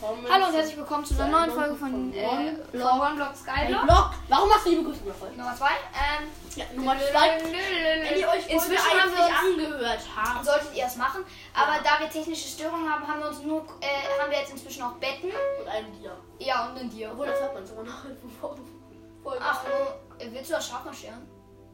Hallo 0.00 0.46
und 0.46 0.54
herzlich 0.54 0.76
willkommen 0.76 1.04
zu 1.04 1.14
einer 1.20 1.26
neuen 1.26 1.50
Folge 1.50 1.74
von, 1.74 2.12
äh, 2.12 2.54
von 2.70 3.00
One 3.00 3.14
Block 3.16 3.34
Skyblock. 3.34 3.82
Block. 3.84 4.10
Warum 4.28 4.50
hast 4.54 4.64
du 4.66 4.70
liebe 4.70 4.84
Grüße 4.84 5.00
gemacht? 5.00 5.36
Nummer 5.36 5.56
2. 5.56 5.66
Ähm, 5.66 6.28
Ja, 6.54 6.64
Nummer 6.76 6.96
zwei. 6.98 7.42
Wenn 7.42 8.18
ihr 8.18 8.28
euch 8.28 8.48
Inzwischen 8.48 8.78
haben 8.78 9.10
wir 9.10 9.24
uns, 9.24 9.64
angehört 9.64 10.00
habt. 10.16 10.44
solltet 10.44 10.76
ihr 10.76 10.86
es 10.86 10.96
machen, 10.96 11.24
aber 11.52 11.82
da 11.82 11.98
wir 11.98 12.08
technische 12.10 12.48
Störungen 12.48 12.88
haben, 12.88 13.08
haben 13.08 13.18
wir 13.20 13.28
uns 13.28 13.42
nur, 13.42 13.62
äh, 13.80 14.20
haben 14.22 14.30
wir 14.30 14.38
jetzt 14.38 14.52
inzwischen 14.52 14.82
auch 14.84 14.92
Betten. 14.92 15.30
Und 15.60 15.68
einen 15.68 15.92
Tier. 16.00 16.16
Ja, 16.38 16.68
und 16.68 16.78
ein 16.78 16.90
Tier. 16.90 17.10
Obwohl, 17.10 17.26
das 17.26 17.42
hat 17.42 17.54
man 17.54 17.66
sogar 17.66 17.84
noch 17.84 18.04
Folge. 18.40 18.62
Ach, 19.40 19.64
nur, 19.64 20.20
äh, 20.20 20.32
willst 20.32 20.50
du 20.50 20.54
das 20.54 20.68
Scharfmann 20.68 20.94
scheren? 20.94 21.28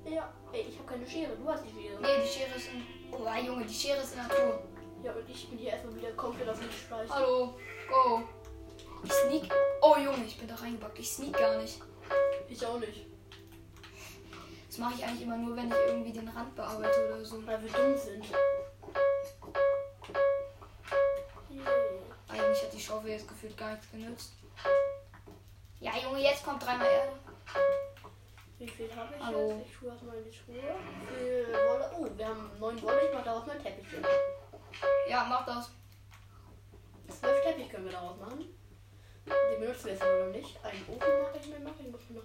Ja. 0.06 0.32
Ey, 0.52 0.66
ich 0.70 0.78
habe 0.78 0.88
keine 0.88 1.06
Schere. 1.06 1.36
Du 1.36 1.46
hast 1.50 1.62
die 1.64 1.70
Schere. 1.70 2.00
Nee, 2.00 2.22
die 2.24 2.28
Schere 2.28 2.56
ist 2.56 2.68
in. 2.68 2.86
Oh, 3.12 3.46
Junge, 3.46 3.64
die 3.66 3.74
Schere 3.74 4.00
ist 4.00 4.14
in 4.14 4.20
der 4.20 4.28
Natur. 4.28 4.62
Ja, 5.04 5.12
und 5.12 5.28
ich 5.28 5.50
bin 5.50 5.58
hier 5.58 5.72
erstmal 5.72 5.96
wieder 5.96 6.12
komplett 6.12 6.48
auf 6.48 6.58
den 6.58 6.72
Streich. 6.72 7.10
Hallo, 7.10 7.52
go. 7.90 8.22
Ich 9.02 9.12
sneak. 9.12 9.52
Oh, 9.82 9.96
Junge, 10.02 10.24
ich 10.24 10.38
bin 10.38 10.48
da 10.48 10.54
reingebackt. 10.54 10.98
Ich 10.98 11.10
sneak 11.10 11.36
gar 11.36 11.58
nicht. 11.58 11.78
Ich 12.48 12.66
auch 12.66 12.78
nicht. 12.78 13.04
Das 14.66 14.78
mache 14.78 14.94
ich 14.94 15.04
eigentlich 15.04 15.22
immer 15.22 15.36
nur, 15.36 15.54
wenn 15.56 15.68
ich 15.68 15.76
irgendwie 15.88 16.12
den 16.12 16.26
Rand 16.26 16.56
bearbeite 16.56 17.06
oder 17.06 17.22
so. 17.22 17.46
Weil 17.46 17.62
wir 17.62 17.70
dumm 17.70 17.98
sind. 17.98 18.24
Eigentlich 22.30 22.62
hat 22.62 22.72
die 22.72 22.80
Schaufel 22.80 23.10
jetzt 23.10 23.28
gefühlt 23.28 23.58
gar 23.58 23.72
nichts 23.72 23.90
genützt. 23.90 24.32
Ja, 25.80 25.92
Junge, 26.02 26.22
jetzt 26.22 26.42
kommt 26.42 26.64
dreimal 26.64 26.86
Erde. 26.86 27.12
Wie 28.58 28.68
viel 28.68 28.88
habe 28.96 29.14
ich 29.14 29.22
Hallo. 29.22 29.50
jetzt? 29.50 29.68
Ich 29.68 29.76
tue 29.76 29.88
erstmal 29.90 30.16
in 30.16 30.24
die 30.24 30.32
Schuhe. 30.32 30.54
Wie 30.56 31.14
viel 31.14 31.46
Wolle? 31.52 31.90
Oh, 31.94 32.08
wir 32.16 32.26
haben 32.26 32.50
neun 32.58 32.82
Wolle. 32.82 33.06
Ich 33.06 33.12
mache 33.12 33.24
daraus 33.24 33.46
mein 33.46 33.62
Teppich. 33.62 33.86
hin. 33.90 34.02
Ja, 35.08 35.24
mach 35.24 35.44
das. 35.46 35.70
Zwölf 37.08 37.42
Teppich 37.42 37.68
können 37.70 37.84
wir 37.86 37.92
daraus 37.92 38.18
machen. 38.18 38.46
Den 39.26 39.60
benutzen 39.60 39.84
wir 39.86 39.92
jetzt 39.92 40.02
aber 40.02 40.26
noch 40.26 40.32
nicht. 40.32 40.64
Einen 40.64 40.82
Ofen 40.88 41.22
mache 41.22 41.38
ich 41.40 41.46
mir 41.48 41.60
noch. 41.60 41.80
Ich 41.80 41.90
muss 41.90 42.10
noch. 42.10 42.22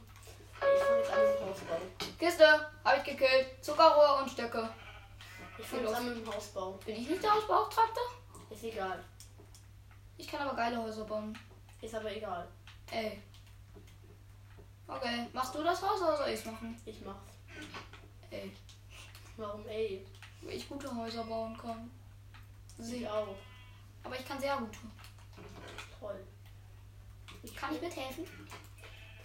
Ich 0.61 0.83
fange 0.83 0.99
jetzt 0.99 1.11
an 1.11 1.19
mit 1.21 1.39
dem 1.39 1.47
Hausbau. 1.47 1.77
Kiste, 2.19 2.71
hab 2.83 2.97
ich 2.97 3.03
gekillt. 3.03 3.63
Zuckerrohr 3.63 4.19
und 4.21 4.29
Stöcke. 4.29 4.69
Ich 5.57 5.65
fange 5.65 5.83
jetzt 5.83 5.95
an 5.95 6.09
mit 6.09 6.17
dem 6.17 6.33
Hausbau. 6.33 6.71
Bin 6.85 6.95
ich 6.95 7.09
nicht 7.09 7.23
der 7.23 7.33
Hausbeauftragte? 7.33 7.99
Ist 8.49 8.63
egal. 8.63 9.03
Ich 10.17 10.27
kann 10.27 10.41
aber 10.47 10.55
geile 10.55 10.81
Häuser 10.81 11.05
bauen. 11.05 11.37
Ist 11.81 11.95
aber 11.95 12.13
egal. 12.13 12.47
Ey. 12.91 13.21
Okay, 14.87 15.27
machst 15.33 15.53
du 15.55 15.63
das 15.63 15.81
Haus 15.81 16.01
oder 16.01 16.17
soll 16.17 16.29
ich's 16.29 16.45
machen? 16.45 16.75
Ich 16.85 16.99
mach's. 17.05 17.33
Ey, 18.31 18.51
Warum 19.37 19.65
ey? 19.67 20.05
weil 20.41 20.55
ich 20.55 20.67
gute 20.67 20.93
Häuser 20.95 21.23
bauen 21.23 21.57
kann. 21.57 21.89
Ich 22.79 22.85
Sie. 22.85 23.07
auch. 23.07 23.35
Aber 24.03 24.17
ich 24.17 24.25
kann 24.27 24.39
sehr 24.39 24.55
gut. 24.57 24.69
Toll. 25.99 26.19
Ich 27.43 27.55
Kann 27.55 27.75
ich 27.75 27.81
mithelfen? 27.81 28.25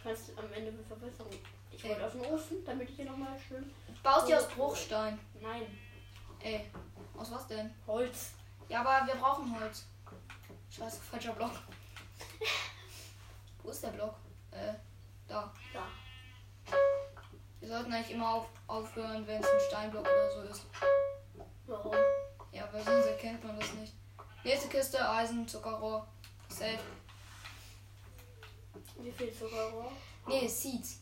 Kannst 0.03 0.31
am 0.37 0.53
Ende 0.53 0.71
eine 0.71 0.85
Verbesserung. 0.85 1.33
Ich 1.71 1.83
wollte 1.85 2.07
auf 2.07 2.13
den 2.13 2.21
Ofen, 2.23 2.65
damit 2.65 2.91
ich 2.91 2.97
hier 2.97 3.05
nochmal 3.07 3.39
schön. 3.49 3.73
Baust 4.03 4.29
die 4.29 4.35
aus 4.35 4.49
Bruchstein. 4.49 5.19
Nein. 5.41 5.79
Ey, 6.41 6.71
aus 7.17 7.33
was 7.33 7.47
denn? 7.47 7.73
Holz. 7.87 8.33
Ja, 8.69 8.81
aber 8.85 9.07
wir 9.07 9.15
brauchen 9.15 9.59
Holz. 9.59 9.87
Scheiße, 10.71 11.01
falscher 11.01 11.33
Block. 11.33 11.53
Wo 13.63 13.71
ist 13.71 13.83
der 13.83 13.89
Block? 13.89 14.15
Äh, 14.51 14.75
da. 15.27 15.53
Da. 15.73 15.87
Wir 17.61 17.69
sollten 17.69 17.93
eigentlich 17.93 18.15
immer 18.15 18.35
auf, 18.35 18.47
aufhören, 18.67 19.27
wenn 19.27 19.41
es 19.43 19.49
ein 19.49 19.61
Steinblock 19.69 20.03
oder 20.03 20.31
so 20.33 20.43
ist. 20.51 20.67
Warum? 21.67 21.95
Weil 22.75 22.83
sonst 22.83 23.07
erkennt 23.07 23.45
man 23.45 23.57
das 23.57 23.73
nicht. 23.75 23.93
Nächste 24.43 24.69
Kiste, 24.69 25.09
Eisen, 25.09 25.47
Zuckerrohr. 25.47 26.09
Safe. 26.49 26.81
Wie 28.99 29.13
viel 29.13 29.33
Zuckerrohr? 29.33 29.93
Nee, 30.27 30.49
Seeds. 30.49 30.99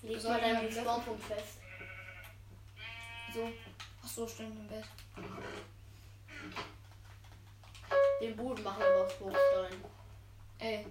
Leg 0.00 0.18
soll 0.18 0.30
mal 0.30 0.40
ja 0.40 0.54
deinen 0.54 0.64
nicht 0.64 0.78
Spawnpunkt 0.78 1.22
fest. 1.22 1.58
So. 3.34 3.52
Ach 4.02 4.08
so, 4.08 4.26
stimmt 4.26 4.58
im 4.58 4.66
Bett. 4.66 4.84
Den 8.22 8.34
Boden 8.34 8.62
machen 8.62 8.78
wir 8.80 8.86
aber 8.86 9.04
aus 9.04 9.18
Bruchstein. 9.18 9.84
Ey. 10.58 10.86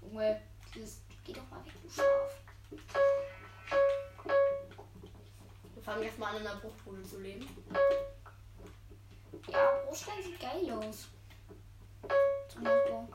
Junge, 0.00 0.40
dieses. 0.74 1.02
Geh 1.22 1.34
doch 1.34 1.50
mal 1.50 1.62
weg, 1.66 1.74
du 1.82 1.90
Schaf. 1.90 2.40
Fangen 5.94 6.06
jetzt 6.06 6.18
mal 6.18 6.34
an, 6.34 6.40
in 6.40 6.46
einer 6.48 6.58
Bruchbude 6.58 7.04
zu 7.04 7.20
leben. 7.20 7.46
Ja, 9.48 9.70
Bruchstein 9.86 10.24
sieht 10.24 10.40
geil 10.40 10.68
aus. 10.72 11.06
Zum 12.48 12.66
Ausbau. 12.66 13.08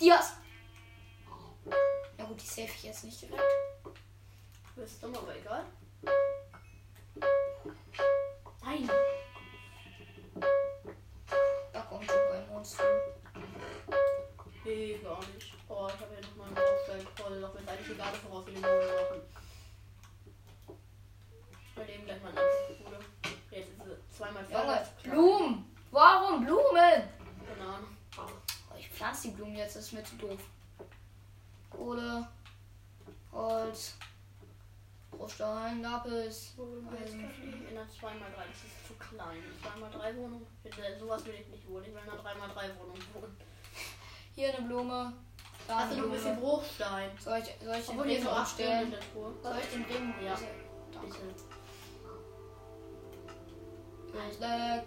Dias! 0.00 0.36
Na 2.16 2.24
gut, 2.24 2.40
die 2.40 2.46
safe 2.46 2.62
ich 2.62 2.84
jetzt 2.84 3.04
nicht 3.04 3.20
direkt. 3.20 3.42
Du 3.84 4.80
bist 4.80 5.02
dumm, 5.02 5.14
aber 5.16 5.36
egal. 5.36 5.66
Blumen! 25.02 25.64
Warum 25.90 26.44
Blumen? 26.44 27.02
Ahnung. 27.60 27.88
Oh, 28.18 28.74
ich 28.78 28.88
pflanze 28.88 29.28
die 29.28 29.34
Blumen 29.34 29.56
jetzt, 29.56 29.76
das 29.76 29.84
ist 29.84 29.92
mir 29.92 30.04
zu 30.04 30.16
doof. 30.16 30.40
Kohle, 31.70 32.26
Holz, 33.32 33.94
Bruchstein, 35.10 35.82
Lapis. 35.82 36.54
Eisen. 36.58 37.20
gerade? 37.20 37.68
In 37.70 37.76
einer 37.76 37.86
2x3, 37.86 38.46
das 38.48 38.64
ist 38.64 38.86
zu 38.86 38.94
klein. 38.94 39.42
2x3 39.62 40.16
Wohnung? 40.16 40.46
Bitte, 40.62 40.82
sowas 40.98 41.24
will 41.26 41.34
ich 41.34 41.46
nicht 41.48 41.68
wohnen. 41.68 41.84
Ich 41.86 41.92
will 41.94 42.02
in 42.04 42.10
einer 42.10 42.20
3x3 42.20 42.78
Wohnung 42.78 42.98
wohnen. 43.14 43.36
Hier 44.34 44.54
eine 44.56 44.66
Blume. 44.66 45.12
Da 45.66 45.78
Hast 45.80 45.92
du 45.92 45.96
noch 45.96 46.04
ein 46.04 46.10
bisschen. 46.12 46.36
Bruchstein? 46.40 47.10
Soll 47.18 47.38
ich, 47.38 47.46
soll 47.64 47.74
ich 47.76 47.86
den 47.86 47.98
Obwohl 47.98 48.06
Ring 48.12 48.22
so 48.22 48.30
acht 48.30 48.52
Stellen 48.54 48.70
in 48.70 48.94
umstellen? 48.94 49.04
der 49.12 49.12
Tour. 49.12 49.34
Soll 49.42 49.58
ich 49.58 49.68
den 49.72 49.82
Ring 49.84 50.14
Ja. 50.24 50.38
Danke. 50.92 51.08
Bitte. 51.18 51.44
Weg. 54.16 54.84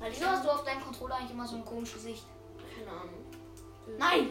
Halt 0.00 0.12
Wieso 0.16 0.26
hast 0.26 0.44
du 0.44 0.50
auf 0.50 0.64
deinem 0.64 0.80
Controller 0.82 1.16
eigentlich 1.16 1.32
immer 1.32 1.46
so 1.46 1.56
ein 1.56 1.64
komisches 1.64 1.94
Gesicht? 1.94 2.24
Keine 2.76 2.90
Ahnung. 2.90 3.24
Nein! 3.98 4.30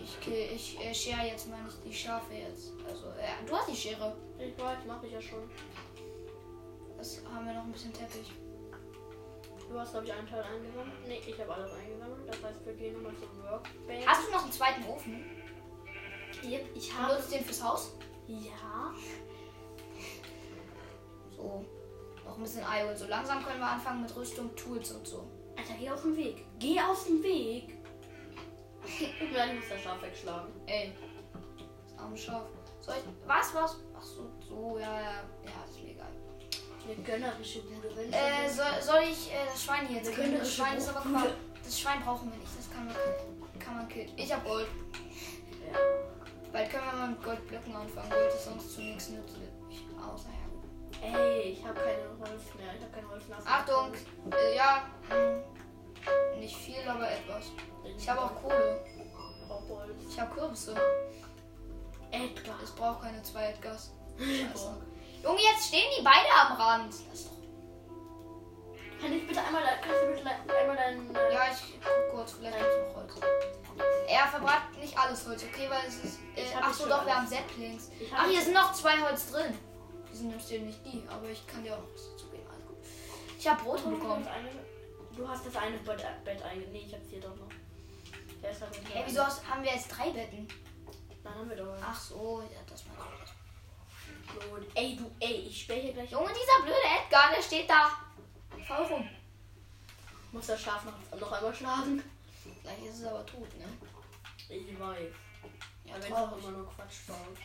Ich, 0.00 0.20
kill- 0.20 0.50
ich 0.54 0.78
äh, 0.80 0.94
schere 0.94 1.26
jetzt 1.26 1.48
mal 1.48 1.62
nicht 1.62 1.84
die 1.84 1.92
Schafe 1.92 2.34
jetzt. 2.34 2.72
Also, 2.88 3.06
ja, 3.08 3.36
du 3.46 3.54
hast 3.56 3.68
die 3.68 3.76
Schere. 3.76 4.16
Ich 4.38 4.58
weiß, 4.58 4.78
mach 4.86 5.02
ich 5.02 5.12
ja 5.12 5.20
schon. 5.20 5.50
Das 6.96 7.22
haben 7.32 7.46
wir 7.46 7.52
noch 7.54 7.64
ein 7.64 7.72
bisschen 7.72 7.92
Teppich. 7.92 8.32
Du 9.70 9.78
hast, 9.78 9.92
glaube 9.92 10.06
ich, 10.06 10.12
einen 10.12 10.26
Teil 10.26 10.42
eingesammelt. 10.42 10.94
Nee, 11.06 11.20
ich 11.26 11.38
habe 11.40 11.52
alles 11.54 11.72
eingesammelt. 11.72 12.26
Das 12.28 12.42
heißt, 12.42 12.64
wir 12.66 12.72
gehen 12.74 12.94
nochmal 12.94 13.12
zum 13.18 13.42
Workbench. 13.44 14.06
Hast 14.06 14.26
du 14.26 14.32
noch 14.32 14.42
einen 14.42 14.52
zweiten 14.52 14.84
Ofen? 14.86 15.24
Yep, 16.42 16.66
ich 16.74 16.88
Du 16.88 16.94
habe. 16.98 17.14
nutzt 17.14 17.32
den 17.32 17.44
fürs 17.44 17.62
Haus? 17.62 17.92
Ja. 18.26 18.94
So. 21.36 21.64
Ein 22.38 22.44
bisschen 22.44 22.64
Ei 22.64 22.88
und 22.88 22.96
so. 22.96 23.06
Langsam 23.08 23.44
können 23.44 23.58
wir 23.58 23.66
anfangen 23.66 24.02
mit 24.02 24.14
Rüstung, 24.14 24.54
Tools 24.54 24.92
und 24.92 25.04
so. 25.04 25.28
Alter, 25.56 25.74
geh 25.76 25.90
aus 25.90 26.02
dem 26.02 26.16
Weg. 26.16 26.44
Geh 26.60 26.80
aus 26.80 27.04
dem 27.06 27.20
Weg. 27.20 27.76
Ich 28.84 29.34
werde 29.34 29.54
muss 29.54 29.64
das 29.68 29.80
Schaf 29.82 30.00
wegschlagen. 30.00 30.52
Ey. 30.66 30.92
Das 31.82 31.98
arme 31.98 32.16
Schaf. 32.16 32.42
Soll 32.80 32.94
ich. 32.98 33.28
Was, 33.28 33.52
was? 33.54 33.76
Ach 33.96 34.02
so, 34.02 34.30
so, 34.48 34.78
ja, 34.78 35.00
ja. 35.00 35.10
Ja, 35.44 35.64
ist 35.68 35.82
mir 35.82 35.90
egal. 35.90 36.06
Eine 36.86 36.94
gönnerische 37.02 37.62
Bude. 37.62 37.90
Wenn 37.96 38.12
Äh, 38.12 38.48
soll, 38.48 38.80
soll 38.80 39.02
ich 39.10 39.32
äh, 39.32 39.44
das 39.52 39.64
Schwein 39.64 39.88
können 39.88 40.38
Das 40.38 40.54
Schwein 40.54 40.78
ist 40.78 40.88
aber. 40.88 41.00
Quark. 41.00 41.32
Das 41.64 41.80
Schwein 41.80 42.00
brauchen 42.04 42.30
wir 42.30 42.38
nicht. 42.38 42.52
Das 42.56 42.70
kann 42.72 42.86
man, 42.86 42.94
kann 43.58 43.76
man 43.78 43.88
killen. 43.88 44.12
Ich 44.16 44.32
hab 44.32 44.44
Gold. 44.44 44.68
ja. 45.72 45.78
Bald 46.52 46.70
können 46.70 46.84
wir 46.86 46.98
mal 46.98 47.08
mit 47.10 47.22
Goldblöcken 47.24 47.74
anfangen. 47.74 48.10
Gold 48.10 48.32
ist 48.32 48.44
sonst 48.44 48.74
zu 48.74 48.80
nichts 48.80 49.08
nützlich. 49.08 49.48
Außer. 50.00 50.28
Ey, 51.14 51.40
ich 51.52 51.64
habe 51.64 51.74
keine 51.74 52.08
Holz 52.20 52.42
mehr. 52.56 52.74
Ich 52.76 52.82
habe 52.82 52.92
kein 52.94 53.08
Holz 53.10 53.26
mehr. 53.28 53.38
Achtung! 53.44 53.92
Äh, 54.32 54.56
ja. 54.56 54.82
Nicht 56.38 56.56
viel, 56.56 56.88
aber 56.88 57.10
etwas. 57.10 57.46
Ich 57.96 58.08
habe 58.08 58.20
auch 58.22 58.34
Kohle. 58.42 58.84
Ich 60.08 60.20
habe 60.20 60.34
Kürbisse. 60.34 60.74
Edgar. 62.10 62.54
Es 62.62 62.70
braucht 62.72 63.02
keine 63.02 63.22
zwei 63.22 63.46
Edgars. 63.50 63.92
Scheiße. 64.18 64.82
Junge, 65.22 65.40
jetzt 65.40 65.68
stehen 65.68 65.88
die 65.98 66.02
beide 66.02 66.28
am 66.40 66.56
Rand. 66.56 66.92
Das 66.92 67.00
ist 67.20 67.28
doch. 67.28 67.38
Kann 69.00 69.12
ich 69.12 69.26
bitte 69.28 69.40
einmal, 69.40 69.62
kannst 69.80 70.02
du 70.02 70.06
bitte 70.08 70.58
einmal 70.60 70.76
deinen. 70.76 71.14
äh, 71.14 71.32
Ja, 71.32 71.42
ich 71.52 71.74
guck 71.80 72.16
kurz, 72.16 72.32
vielleicht 72.32 72.58
gibt's 72.58 72.76
noch 72.88 72.96
Holz. 72.96 73.14
Er 74.08 74.26
verbrannt 74.26 74.78
nicht 74.80 74.98
alles 74.98 75.26
Holz, 75.26 75.44
okay? 75.44 75.68
Weil 75.70 75.86
es 75.86 75.96
ist. 76.04 76.18
Äh, 76.34 76.42
Ich 76.42 76.56
ach 76.60 76.72
so, 76.72 76.84
doch, 76.88 77.04
wir 77.06 77.14
alles. 77.14 77.14
haben 77.14 77.26
Saplings. 77.28 77.90
Ich 78.00 78.12
Ach, 78.14 78.26
hier 78.26 78.40
sind 78.42 78.54
noch 78.54 78.72
zwei 78.72 78.98
Holz 79.00 79.30
drin. 79.30 79.56
Die 80.12 80.16
sind 80.16 80.28
nimmst 80.28 80.50
nicht 80.50 80.84
die, 80.84 81.02
aber 81.08 81.28
ich 81.28 81.46
kann 81.46 81.62
dir 81.62 81.74
auch 81.74 81.80
noch 81.80 81.94
was 81.94 82.10
dazu 82.12 82.28
geben. 82.30 82.44
Alles 82.50 82.66
gut. 82.66 82.76
Ich 83.38 83.48
habe 83.48 83.62
Brot 83.62 83.80
Du, 83.84 83.90
bekommen. 83.90 84.26
du 85.16 85.28
hast 85.28 85.46
das 85.46 85.56
eine 85.56 85.78
Bett, 85.78 86.04
Bett 86.24 86.42
eingenommen. 86.42 86.72
Nee, 86.72 86.84
ich 86.86 86.94
hab's 86.94 87.08
hier 87.10 87.20
doch 87.20 87.36
noch. 87.36 87.48
Der 88.42 88.50
ist 88.50 88.62
halt 88.62 88.70
nicht 88.72 88.94
Hä, 88.94 89.02
wieso 89.06 89.24
hast, 89.24 89.46
haben 89.48 89.62
wir 89.62 89.72
jetzt 89.72 89.88
drei 89.88 90.10
Betten? 90.10 90.46
Dann 91.24 91.34
haben 91.34 91.48
wir 91.48 91.56
doch. 91.56 91.76
Ach 91.82 92.00
so, 92.00 92.42
ja, 92.42 92.60
das 92.68 92.84
war 92.86 93.08
Gut. 94.50 94.66
Ey, 94.74 94.94
du, 94.96 95.10
ey, 95.20 95.46
ich 95.48 95.62
sperre 95.62 95.80
hier 95.80 95.92
gleich. 95.92 96.10
Junge, 96.10 96.28
dieser 96.28 96.62
blöde 96.62 96.76
Edgar, 97.02 97.30
der 97.34 97.42
steht 97.42 97.68
da. 97.68 97.90
Faul 98.66 98.84
rum. 98.86 99.08
Muss 100.32 100.46
das 100.46 100.60
Schaf 100.60 100.84
noch, 100.84 101.18
noch 101.18 101.32
einmal 101.32 101.54
schlagen? 101.54 102.02
Gleich 102.62 102.84
ist 102.84 102.98
es 103.00 103.04
aber 103.06 103.24
tot, 103.24 103.48
ne? 103.58 103.64
Ich 104.50 104.78
weiß. 104.78 104.98
Ja, 105.84 105.94
Aber 105.94 106.02
wenn 106.04 106.12
traurig. 106.12 106.44
immer 106.44 106.58
nur 106.58 106.68
Quatsch 106.70 107.06
baut. 107.06 107.38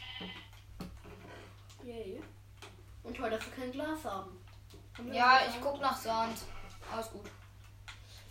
Yay. 1.86 2.21
Und 3.04 3.16
toll, 3.18 3.30
dass 3.30 3.46
wir 3.46 3.54
kein 3.54 3.72
Glas 3.72 4.04
haben. 4.06 4.40
Ja, 5.12 5.42
ich 5.50 5.60
guck 5.62 5.80
nach 5.82 5.98
Sand. 5.98 6.38
Alles 6.92 7.10
gut. 7.12 7.26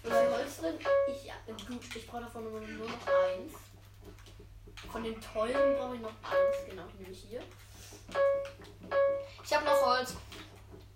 Viel 0.03 0.13
Holz 0.13 0.59
drin? 0.59 0.79
Ich, 1.09 1.25
ja, 1.27 1.35
gut, 1.47 1.97
ich 1.97 2.07
brauche 2.07 2.23
davon 2.23 2.45
nur 2.51 2.61
noch 2.89 3.07
eins. 3.07 3.53
Von 4.91 5.05
den 5.05 5.21
teuren 5.21 5.77
brauche 5.77 5.95
ich 5.97 6.01
noch 6.01 6.11
eins. 6.11 6.57
Genau, 6.69 6.85
ich 6.89 6.95
nehme 7.01 7.15
hier. 7.15 7.43
Ich 9.45 9.53
habe 9.55 9.65
noch 9.65 9.81
Holz. 9.87 10.15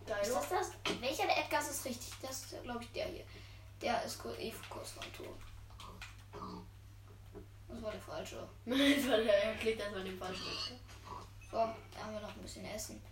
Geil. 0.06 0.22
Ist 0.22 0.34
das 0.34 0.48
das? 0.48 0.70
Welcher 1.00 1.26
der 1.26 1.38
Edgars 1.38 1.68
ist 1.70 1.84
richtig? 1.84 2.12
Das 2.22 2.30
ist, 2.44 2.62
glaube 2.62 2.82
ich, 2.84 2.92
der 2.92 3.06
hier. 3.06 3.24
Der 3.82 4.02
ist 4.04 4.24
eh 4.38 4.52
kurz 4.70 4.90
vorm 4.92 5.12
Tod. 5.12 5.36
Das 7.68 7.82
war 7.82 7.90
der 7.92 8.00
falsche. 8.00 8.48
Das 8.64 9.08
war 9.10 9.18
der- 9.18 9.44
er 9.44 9.54
klickt 9.56 9.80
erstmal 9.80 10.04
den 10.04 10.18
falschen. 10.18 10.44
So, 11.50 11.56
da 11.56 11.74
haben 12.02 12.12
wir 12.14 12.20
noch 12.20 12.34
ein 12.34 12.42
bisschen 12.42 12.64
Essen. 12.64 13.02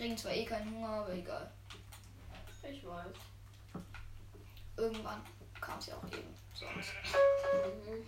Kriegen 0.00 0.16
zwar 0.16 0.32
eh 0.32 0.46
keinen 0.46 0.74
Hunger, 0.74 0.88
aber 0.88 1.12
egal. 1.12 1.50
Ich 2.62 2.86
weiß. 2.86 3.12
Irgendwann 4.78 5.20
kam 5.60 5.78
es 5.78 5.88
ja 5.88 5.94
auch 5.94 6.04
eben. 6.04 6.34
Sonst. 6.54 6.94
Mhm. 7.66 8.06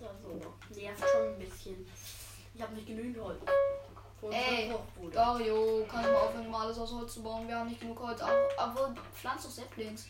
Ja, 0.00 0.08
so. 0.22 0.54
Nervt 0.74 1.04
schon 1.06 1.34
ein 1.34 1.38
bisschen. 1.38 1.86
Ich 2.54 2.62
habe 2.62 2.74
nicht 2.74 2.86
genügend 2.86 3.18
Holz. 3.18 3.42
Ey. 4.30 4.74
Dario, 5.12 5.86
kannst 5.86 6.08
du 6.08 6.12
mal 6.12 6.20
aufhören, 6.20 6.50
mal 6.50 6.62
alles 6.64 6.78
aus 6.78 6.92
Holz 6.92 7.12
zu 7.12 7.22
bauen? 7.22 7.46
Wir 7.46 7.58
haben 7.58 7.68
nicht 7.68 7.82
genug 7.82 8.00
Holz. 8.00 8.22
Aber, 8.22 8.48
aber 8.56 8.94
pflanzt 9.12 9.44
doch 9.44 9.50
Saplings. 9.50 10.06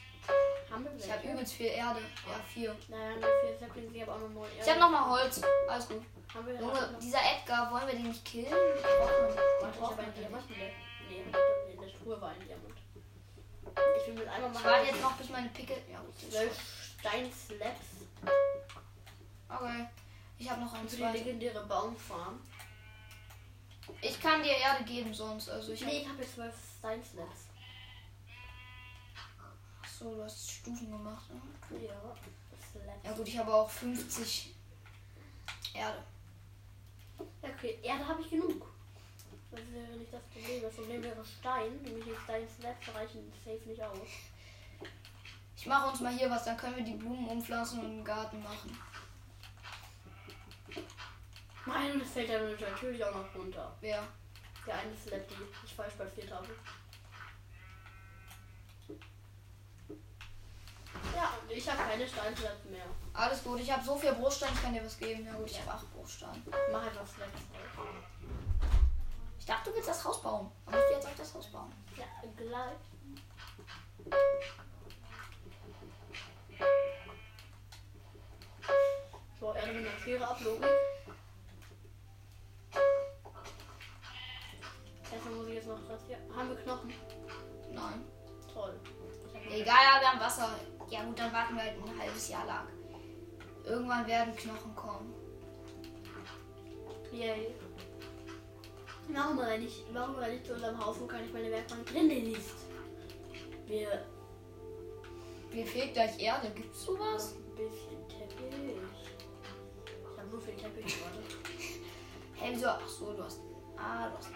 Haben 0.75 0.85
wir 0.85 1.05
Ich 1.05 1.13
habe 1.13 1.29
übelst 1.29 1.53
viel 1.53 1.67
Erde. 1.67 2.01
Ja, 2.01 2.41
vier. 2.53 2.77
Naja, 2.89 3.11
nur 3.15 3.29
vier 3.41 3.91
ich 3.95 4.03
habe 4.03 4.13
auch 4.13 4.19
noch 4.19 4.29
neun. 4.29 4.49
Ich 4.61 4.69
habe 4.69 4.81
noch 4.81 4.91
mal 4.91 5.09
Holz. 5.11 5.41
Alles 5.69 5.89
gut. 5.89 6.03
Haben 6.35 6.47
wir 6.49 6.55
Junge, 6.57 6.73
wir- 6.73 6.99
dieser 7.01 7.19
Edgar, 7.19 7.71
wollen 7.73 7.87
wir 7.87 7.95
den 7.95 8.09
nicht 8.09 8.25
killen? 8.25 8.51
Warte, 8.51 9.77
ich 9.77 9.81
habe 9.81 9.95
man 9.97 10.05
einen 10.05 10.15
Diamant. 10.15 10.51
nicht. 10.51 10.61
Nee, 11.09 11.25
in 11.73 11.81
der 11.81 11.93
Truhe 11.99 12.21
war 12.21 12.31
ein 12.31 12.41
Diamant. 12.41 12.75
Ich 14.01 14.07
will 14.09 14.15
mit 14.15 14.29
einmal 14.29 14.51
Ich 14.51 14.55
machen. 14.55 14.65
warte 14.67 14.87
jetzt 14.87 15.01
noch, 15.01 15.13
bis 15.13 15.29
meine 15.29 15.49
Picke. 15.51 15.75
Ja, 15.93 16.01
Zwölf 16.29 16.61
Steinslabs 16.99 17.87
Okay. 19.49 19.87
Ich 20.39 20.51
habe 20.51 20.61
noch 20.63 20.73
ein 20.75 20.89
für 20.89 20.97
die 20.97 21.03
legendäre 21.05 21.65
Baumfarm. 21.67 22.41
Ich 24.01 24.21
kann 24.21 24.43
dir 24.43 24.57
Erde 24.57 24.83
geben 24.85 25.15
sonst. 25.15 25.49
Also 25.49 25.73
ich 25.73 25.81
Nee, 25.83 25.87
hab, 25.87 26.03
ich 26.03 26.09
habe 26.09 26.23
jetzt 26.23 26.35
zwölf 26.35 26.55
Steinslabs. 26.79 27.44
So, 30.05 30.15
du 30.15 30.23
hast 30.23 30.51
Stufen 30.51 30.91
gemacht. 30.91 31.25
ne? 31.31 31.79
Ja, 31.81 31.95
Slabs. 32.71 33.05
Ja 33.05 33.13
gut, 33.13 33.27
ich 33.27 33.39
habe 33.39 33.55
auch 33.55 33.71
50 33.71 34.55
Erde. 35.73 35.99
Ja, 37.43 37.49
okay, 37.49 37.79
Erde 37.83 38.07
habe 38.07 38.21
ich 38.21 38.31
genug. 38.31 38.67
Das 39.51 39.61
wäre 39.73 39.97
nicht 39.97 40.13
das 40.13 40.23
Problem. 40.25 40.63
Das 40.63 40.75
Problem 40.75 41.03
wäre 41.03 41.25
Stein. 41.25 41.83
Nämlich 41.83 42.05
die 42.05 42.23
Steinslabs 42.25 42.95
reichen 42.95 43.33
safe 43.45 43.69
nicht 43.69 43.83
aus. 43.83 43.99
Ich 45.57 45.67
mache 45.67 45.89
uns 45.89 46.01
mal 46.01 46.13
hier 46.13 46.29
was, 46.29 46.45
dann 46.45 46.57
können 46.57 46.77
wir 46.77 46.85
die 46.85 46.95
Blumen 46.95 47.27
umpflanzen 47.27 47.81
und 47.81 47.87
einen 47.87 48.05
Garten 48.05 48.43
machen. 48.43 48.79
Nein, 51.67 51.93
und 51.93 52.03
es 52.03 52.11
fällt 52.11 52.29
ja 52.29 52.43
natürlich 52.43 53.03
auch 53.03 53.15
noch 53.15 53.35
runter. 53.35 53.75
Wer? 53.81 54.07
Der 54.67 54.75
eine 54.75 54.95
Slab, 54.97 55.27
die 55.29 55.35
ich 55.65 55.75
falsch 55.75 55.95
platziert 55.95 56.31
habe. 56.31 56.49
Ja, 61.15 61.33
und 61.41 61.44
ich 61.57 61.69
habe 61.71 61.79
keine 61.83 62.07
Steinslabs 62.07 62.65
mehr. 62.65 62.85
Alles 63.13 63.45
gut, 63.45 63.61
ich 63.61 63.73
habe 63.73 63.85
so 63.85 63.97
viel 63.97 64.13
Bruchstein, 64.13 64.53
ich 64.55 64.63
kann 64.63 64.75
dir 64.75 64.85
was 64.85 64.99
geben. 64.99 65.25
Ja 65.25 65.35
gut, 65.35 65.51
ich 65.51 65.61
habe 65.61 65.73
8 65.73 65.95
Bruchstein. 65.95 66.43
Mach 66.73 66.83
einfach 66.83 67.01
drauf. 67.01 67.15
Ich 69.39 69.47
dachte, 69.47 69.71
du 69.71 69.77
willst 69.77 69.89
das 69.89 70.05
Haus 70.05 70.23
bauen. 70.23 70.51
Aber 70.67 70.79
ich 70.79 70.85
will 70.85 70.97
jetzt 70.97 71.07
auch 71.07 71.17
das 71.17 71.35
Haus 71.35 71.47
bauen. 71.49 71.73
Ja, 71.97 72.05
gleich. 72.37 72.79
So, 79.39 79.55
Erde 79.55 79.73
mit 79.73 79.87
einer 79.87 79.99
Schere 79.99 80.27
ab, 80.27 80.41
Logik. 80.41 80.65
Erstmal 85.13 85.35
muss 85.35 85.47
ich 85.49 85.55
jetzt 85.55 85.69
noch. 85.69 85.79
Haben 86.37 86.49
wir 86.49 86.57
Knochen? 86.57 86.95
Nein. 87.71 88.05
Toll. 88.53 88.81
Egal, 89.51 89.77
ja, 89.85 90.01
wir 90.01 90.09
haben 90.09 90.21
Wasser. 90.21 90.49
Ja 90.95 91.03
gut, 91.03 91.19
dann 91.19 91.33
warten 91.33 91.57
wir 91.57 91.63
halt 91.65 91.75
ein 91.77 91.99
halbes 91.99 92.29
Jahr 92.29 92.47
lang. 92.47 92.69
Irgendwann 93.65 94.07
werden 94.07 94.37
Knochen 94.37 94.77
kommen. 94.77 95.13
Yay. 97.11 97.53
Warum 99.09 99.41
renne 99.41 99.65
ich, 99.65 99.83
warum 99.93 100.15
renne 100.15 100.37
ich 100.37 100.45
zu 100.45 100.55
unserem 100.55 100.79
Haus, 100.79 101.01
wo 101.01 101.07
kann 101.07 101.25
ich 101.25 101.33
meine 101.33 101.51
Werkbank 101.51 101.85
drinnen 101.87 102.33
ist? 102.33 102.55
Wir 103.67 104.07
Mir 105.53 105.67
fehlt 105.67 105.95
gleich 105.95 106.17
Erde. 106.23 106.49
Gibt's 106.51 106.85
sowas? 106.85 107.35
ein 107.35 107.57
bisschen 107.57 108.09
Teppich. 108.09 108.77
Ich 110.13 110.19
habe 110.19 110.29
so 110.31 110.39
viel 110.39 110.55
Teppich 110.55 110.97
gerade. 110.97 111.19
Hä, 112.35 112.51
wieso? 112.53 112.69
Ach 112.69 112.89
so, 112.89 113.13
du 113.15 113.25
hast. 113.25 113.41
Ah, 113.77 114.11
du 114.11 114.17
hast. 114.17 114.31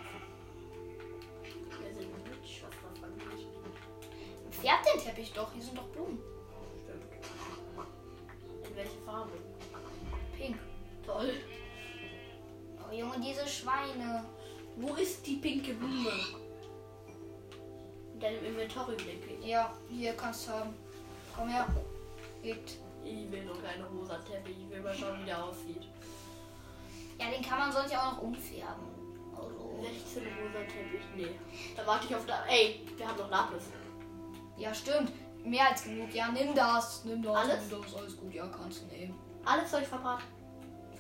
Wir 1.81 1.95
sind 1.95 2.13
rich, 2.43 2.65
was 2.65 3.01
davon 3.01 3.17
nicht. 3.17 3.49
Färbt 4.51 4.87
den 4.93 5.01
Teppich 5.01 5.33
doch. 5.33 5.53
Hier 5.53 5.63
sind 5.63 5.79
doch 5.79 5.87
Blumen. 5.91 6.19
Farbe? 9.19 9.39
Pink. 10.37 10.57
Toll. 11.05 11.33
Oh 12.79 12.95
Junge, 12.95 13.21
diese 13.21 13.47
Schweine. 13.47 14.25
Wo 14.77 14.95
ist 14.95 15.27
die 15.27 15.37
pinke 15.37 15.75
Blume? 15.75 16.13
In 18.15 18.21
deinem 18.21 18.45
Inventory 18.45 18.97
denke 18.97 19.35
ich. 19.35 19.47
Ja, 19.47 19.73
hier 19.89 20.13
kannst 20.13 20.49
du 20.49 20.53
haben. 20.53 20.75
Komm 21.35 21.49
her. 21.49 21.67
Liegt. 22.43 22.79
Ich 23.05 23.31
will 23.31 23.47
doch 23.47 23.63
keinen 23.63 23.85
rosa 23.85 24.19
Teppich. 24.19 24.57
Ich 24.61 24.71
will 24.71 24.83
mal 24.83 24.95
schauen, 24.95 25.21
wie 25.21 25.25
der 25.25 25.43
aussieht. 25.43 25.83
Ja, 27.19 27.31
den 27.31 27.43
kann 27.43 27.59
man 27.59 27.73
sonst 27.73 27.91
ja 27.91 28.01
auch 28.01 28.13
noch 28.13 28.23
umfärben. 28.23 28.87
Also. 29.37 29.81
16 29.83 30.23
rosa 30.23 30.61
Teppich. 30.61 31.07
Nee. 31.17 31.39
Da 31.77 31.87
warte 31.87 32.07
ich 32.07 32.15
auf 32.15 32.27
da. 32.27 32.45
Ey, 32.47 32.87
wir 32.97 33.09
haben 33.09 33.19
noch 33.19 33.31
Lapis. 33.31 33.65
Ja, 34.57 34.75
stimmt. 34.75 35.13
Mehr 35.45 35.69
als 35.69 35.85
genug. 35.85 36.13
Ja, 36.13 36.29
nimm 36.31 36.55
das. 36.55 37.05
Nimm 37.05 37.23
das. 37.23 37.37
Alles? 37.37 37.71
Nimm 37.71 37.83
das. 37.83 37.95
Alles 37.95 38.17
gut. 38.19 38.35
Ja, 38.35 38.47
kannst 38.49 38.83
du 38.83 38.87
nehmen. 38.87 39.19
Alles 39.45 39.71
soll 39.71 39.83
ich 39.83 39.89
verbraten. 39.89 40.25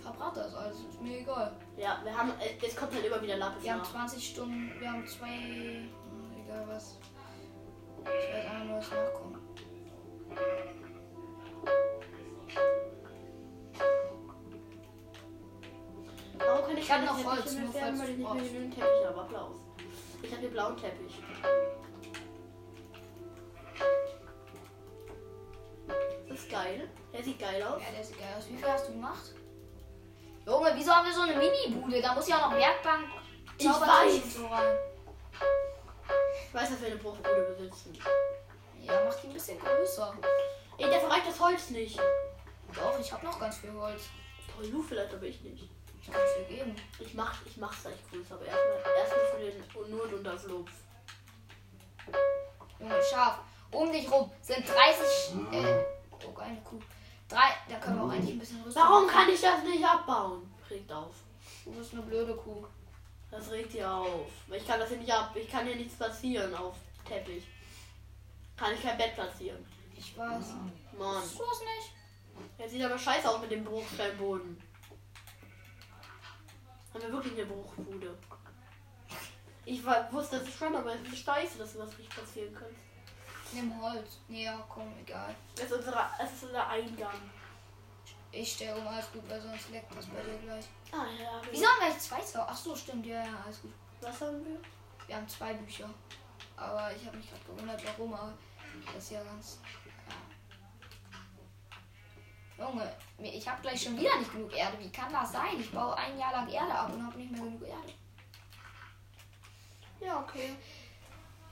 Verbrat 0.02 0.37
das 0.37 0.54
alles. 0.54 0.78
Ist 0.80 1.00
mir 1.02 1.18
egal. 1.21 1.52
Ja, 1.76 2.00
wir 2.04 2.16
haben. 2.16 2.30
äh, 2.40 2.64
Es 2.66 2.75
kommt 2.76 2.95
halt 2.95 3.04
immer 3.04 3.21
wieder 3.21 3.37
Lapis 3.37 3.62
Wir 3.64 3.73
haben 3.73 3.78
nach. 3.80 3.90
20 3.90 4.28
Stunden. 4.28 4.73
Wir 4.80 4.90
haben 4.90 5.07
zwei. 5.07 5.26
hm, 5.26 5.90
Egal 6.45 6.64
was. 6.68 6.99
Ich 8.00 8.33
werde 8.35 8.49
einmal 8.50 8.66
nur 8.68 8.78
was 8.78 8.90
nachgucken. 8.90 9.38
Warum 16.38 16.66
kann 16.66 16.76
ich, 16.76 16.85
Ich 16.85 16.90
hab 16.90 16.99
keine 17.04 17.07
noch 17.11 17.25
Holz, 17.33 17.52
nur 17.54 17.73
falls 17.73 17.99
du 17.99 18.23
brauchst. 18.23 18.40
habe. 19.33 19.54
Ich 20.23 20.30
habe 20.33 20.40
hier 20.40 20.50
blauen 20.50 20.76
Teppich. 20.76 21.23
Geil. 26.69 26.89
Der 27.13 27.23
sieht 27.23 27.39
geil 27.39 27.63
aus. 27.63 27.81
Ja, 27.83 27.91
der 27.97 28.05
sieht 28.05 28.19
geil 28.19 28.29
aus. 28.37 28.49
Wie 28.49 28.57
viel 28.57 28.69
hast 28.71 28.89
du 28.89 28.93
gemacht? 28.93 29.33
Junge, 30.47 30.73
wieso 30.75 30.93
haben 30.93 31.07
wir 31.07 31.13
so 31.15 31.23
eine 31.23 31.37
Mini-Bude? 31.37 32.01
Da 32.01 32.15
muss 32.15 32.29
ja 32.29 32.37
auch 32.47 32.51
noch 32.51 32.59
Werkbank, 32.59 33.05
Ich 33.59 33.67
Zaubertisch 33.67 34.15
weiß. 34.15 34.23
und 34.25 34.33
so 34.33 34.47
rein. 34.47 34.79
Ich 36.47 36.55
weiß, 36.55 36.71
dass 36.71 36.81
wir 36.81 36.87
eine 36.89 36.97
Bruchbude 36.97 37.55
besitzen. 37.57 37.99
Ja, 38.81 39.03
mach 39.05 39.15
die 39.21 39.27
ein 39.27 39.33
bisschen 39.35 39.59
größer. 39.59 40.15
Ey, 40.79 40.91
dafür 40.91 41.11
reicht 41.11 41.27
das 41.29 41.41
Holz 41.41 41.71
nicht. 41.71 41.99
Doch, 42.75 42.99
ich 42.99 43.13
habe 43.13 43.27
noch 43.27 43.39
ganz 43.39 43.59
viel 43.59 43.73
Holz. 43.73 44.05
Toll, 44.57 44.71
du 44.71 44.83
vielleicht, 44.83 45.13
aber 45.13 45.25
ich 45.25 45.41
nicht. 45.43 45.69
Ich 46.01 46.11
kann 46.11 46.21
es 46.23 46.35
dir 46.49 46.57
geben. 46.57 46.75
Ich 46.99 47.13
mach, 47.13 47.35
ich 47.45 47.57
mach's 47.59 47.83
gleich 47.83 47.99
größer, 48.11 48.35
aber 48.35 48.47
erstmal 48.47 48.95
erstmal 48.97 49.27
für 49.27 49.85
den 49.85 49.91
Not 49.97 50.13
und 50.13 50.25
das 50.25 50.45
Lob. 50.45 50.69
Junge, 52.81 53.03
Schaf. 53.03 53.41
Um 53.71 53.93
dich 53.93 54.11
rum 54.11 54.31
sind 54.41 54.67
30. 54.67 55.35
Äh, 55.53 55.85
oh, 56.27 56.39
eine 56.39 56.61
Kuh. 56.63 56.81
Drei. 57.29 57.51
Da 57.69 57.79
können 57.79 57.97
wir 57.97 58.05
auch 58.05 58.11
eigentlich 58.11 58.33
ein 58.33 58.39
bisschen 58.39 58.63
rüsten. 58.63 58.83
Warum 58.83 59.07
kann 59.07 59.29
ich 59.29 59.41
das 59.41 59.63
nicht 59.63 59.85
abbauen? 59.85 60.51
Regt 60.71 60.93
auf. 60.93 61.15
Du 61.65 61.73
bist 61.73 61.93
eine 61.93 62.03
blöde 62.03 62.35
Kuh. 62.35 62.67
Das 63.31 63.51
regt 63.51 63.75
ihr 63.75 63.91
auf. 63.91 64.31
Ich 64.51 64.67
kann 64.67 64.81
das 64.81 64.89
hier 64.89 64.99
nicht 64.99 65.13
ab. 65.13 65.35
Ich 65.35 65.51
kann 65.51 65.67
hier 65.67 65.77
nichts 65.77 65.95
platzieren 65.95 66.55
auf 66.55 66.77
Teppich. 67.07 67.45
Kann 68.57 68.73
ich 68.75 68.83
kein 68.83 68.97
Bett 68.97 69.15
platzieren. 69.15 69.65
Ich 69.97 70.17
weiß. 70.17 70.55
Mann. 70.99 71.23
Du 71.37 71.45
das 71.45 71.61
nicht? 71.61 71.93
Jetzt 72.59 72.73
sieht 72.73 72.83
aber 72.83 72.99
scheiße 72.99 73.29
aus 73.29 73.41
mit 73.41 73.51
dem 73.51 73.65
Bruchsteinboden. 73.65 74.61
Haben 76.95 77.03
wir 77.03 77.13
wirklich 77.13 77.35
eine 77.35 77.47
Bruchbude? 77.47 78.17
Ich 79.65 79.85
war, 79.85 80.11
wusste 80.13 80.39
das 80.39 80.49
schon, 80.55 80.75
aber 80.75 80.95
es 80.95 81.13
ist 81.13 81.25
scheiße, 81.25 81.59
dass 81.59 81.75
du 81.75 81.81
das 81.81 81.99
nicht 81.99 82.11
platzieren 82.11 82.55
kannst. 82.55 82.81
Nimm 83.52 83.81
Holz. 83.81 84.19
Nee, 84.28 84.45
ja, 84.45 84.64
komm, 84.69 84.93
egal. 85.00 85.35
Das 85.55 85.67
ist, 85.67 85.73
unsere, 85.73 86.07
das 86.19 86.33
ist 86.33 86.45
unser 86.45 86.69
Eingang. 86.69 87.31
Ich 88.31 88.52
stelle 88.52 88.76
um 88.76 88.87
alles 88.87 89.11
gut, 89.11 89.28
weil 89.28 89.40
sonst 89.40 89.71
leckt 89.71 89.95
das 89.95 90.07
bei 90.07 90.21
dir 90.21 90.38
gleich. 90.38 90.67
Ah 90.93 91.07
ja. 91.19 91.40
Wieso 91.50 91.67
haben 91.67 91.81
wir 91.81 91.88
jetzt 91.88 92.07
zwei 92.09 92.21
Zau? 92.21 92.45
Ach 92.47 92.57
so, 92.57 92.76
stimmt, 92.76 93.07
ja, 93.07 93.25
ja, 93.25 93.43
alles 93.45 93.62
gut. 93.62 93.73
Was 94.02 94.21
haben 94.21 94.45
wir? 94.45 94.61
Wir 95.07 95.17
haben 95.17 95.28
zwei 95.28 95.55
Bücher. 95.55 95.88
Aber 96.57 96.95
ich 96.95 97.07
habe 97.07 97.17
mich 97.17 97.31
gerade 97.31 97.45
gewundert, 97.45 97.83
warum, 97.87 98.12
aber 98.12 98.35
das 98.93 99.05
ist 99.05 99.12
ja 99.12 99.23
ganz. 99.25 99.61
Ja. 102.59 102.67
Junge, 102.67 102.93
ich 103.19 103.49
habe 103.49 103.62
gleich 103.62 103.83
schon 103.83 103.97
wieder 103.99 104.19
nicht 104.19 104.33
genug 104.33 104.52
Erde. 104.55 104.78
Wie 104.78 104.90
kann 104.90 105.12
das 105.12 105.33
sein? 105.33 105.59
Ich 105.59 105.71
baue 105.71 105.97
ein 105.97 106.19
Jahr 106.19 106.33
lang 106.33 106.49
Erde 106.49 106.75
ab 106.75 106.93
und 106.93 107.07
habe 107.07 107.17
nicht 107.17 107.31
mehr 107.31 107.43
genug 107.43 107.62
Erde. 107.62 107.93
Ja, 110.00 110.21
okay. 110.21 110.57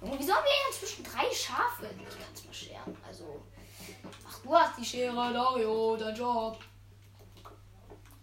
Junge, 0.01 0.19
wieso 0.19 0.35
haben 0.35 0.45
wir 0.45 0.69
inzwischen 0.73 1.05
drei 1.05 1.31
Schafe? 1.35 1.87
Ich 1.99 2.09
kann 2.19 2.33
es 2.35 2.45
mal 2.45 2.55
scheren. 2.55 2.97
Also. 3.07 3.43
Ach, 4.29 4.39
du 4.43 4.55
hast 4.55 4.79
die 4.79 4.85
Schere, 4.85 5.33
Dario, 5.33 5.97
dein 5.97 6.15
Job. 6.15 6.59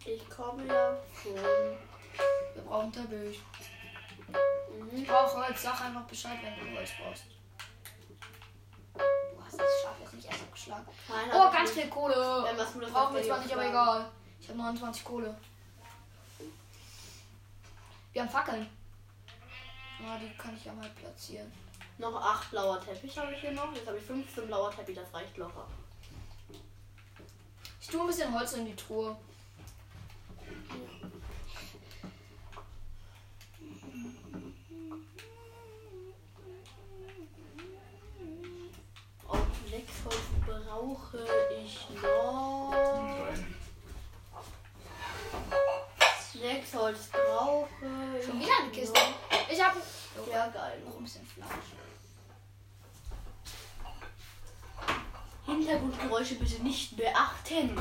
Ich 0.06 0.30
komme 0.30 0.66
ja 0.66 0.98
schon. 1.22 1.34
Wir 1.36 2.62
brauchen 2.66 2.92
Teppich. 2.92 3.40
Ich 4.86 4.94
Mhm. 5.00 5.06
brauche 5.06 5.38
Holz. 5.48 5.62
Sag 5.64 5.82
einfach 5.82 6.04
Bescheid, 6.04 6.40
wenn 6.44 6.72
du 6.72 6.78
Holz 6.78 6.90
brauchst. 7.02 7.24
Du 8.94 9.44
hast 9.44 9.60
das 9.60 9.82
Schaf 9.82 9.94
jetzt 10.02 10.14
nicht 10.14 10.26
erst 10.28 10.42
abgeschlagen. 10.42 10.86
Nein, 11.08 11.30
Oh, 11.34 11.48
ich 11.50 11.54
ganz 11.56 11.72
viel 11.72 11.90
Kohle. 11.90 12.14
Gutes 12.16 12.58
Brauchen 12.68 12.82
wir 12.82 12.88
auf 12.88 12.92
zwar 12.94 13.12
der 13.38 13.44
nicht, 13.44 13.54
aber 13.54 13.64
Jagd 13.64 13.74
egal. 13.74 14.12
Ich 14.40 14.50
habe 14.50 14.58
29 14.60 15.04
Kohle. 15.06 15.38
Wir 18.12 18.22
haben 18.22 18.30
Fackeln. 18.30 18.70
Ja, 20.04 20.18
die 20.18 20.36
kann 20.38 20.54
ich 20.58 20.66
ja 20.66 20.74
mal 20.74 20.90
platzieren. 20.90 21.50
Noch 21.98 22.14
8 22.14 22.52
blauer 22.52 22.82
Teppich 22.82 23.18
habe 23.18 23.34
ich 23.34 23.40
hier 23.40 23.54
noch. 23.54 23.74
Jetzt 23.74 23.88
habe 23.88 23.98
ich 23.98 24.04
15 24.04 24.48
blauer 24.48 24.70
Teppich, 24.70 24.98
das 24.98 25.14
reicht 25.14 25.38
locker. 25.38 25.66
Ich 27.80 27.88
tue 27.88 28.02
ein 28.02 28.08
bisschen 28.08 28.38
Holz 28.38 28.52
in 28.54 28.66
die 28.66 28.76
Truhe. 28.76 29.16
Und 39.28 39.72
Lexholz 39.72 40.18
brauche 40.46 41.26
ich 41.64 41.88
noch. 42.02 42.74
Lexholz 46.34 47.10
brauche 47.10 47.70
ich. 48.20 48.26
Schon 48.26 48.40
wieder 48.42 48.58
eine 48.62 48.72
Kiste. 48.72 49.00
Ich 49.50 49.64
habe 49.64 49.80
Ja, 50.32 50.48
geil. 50.48 50.82
noch 50.86 50.98
ein 50.98 51.04
bisschen 51.04 51.26
Fleisch. 51.26 51.50
Hintergrundgeräusche 55.46 56.36
bitte 56.36 56.64
nicht 56.64 56.96
beachten. 56.96 57.78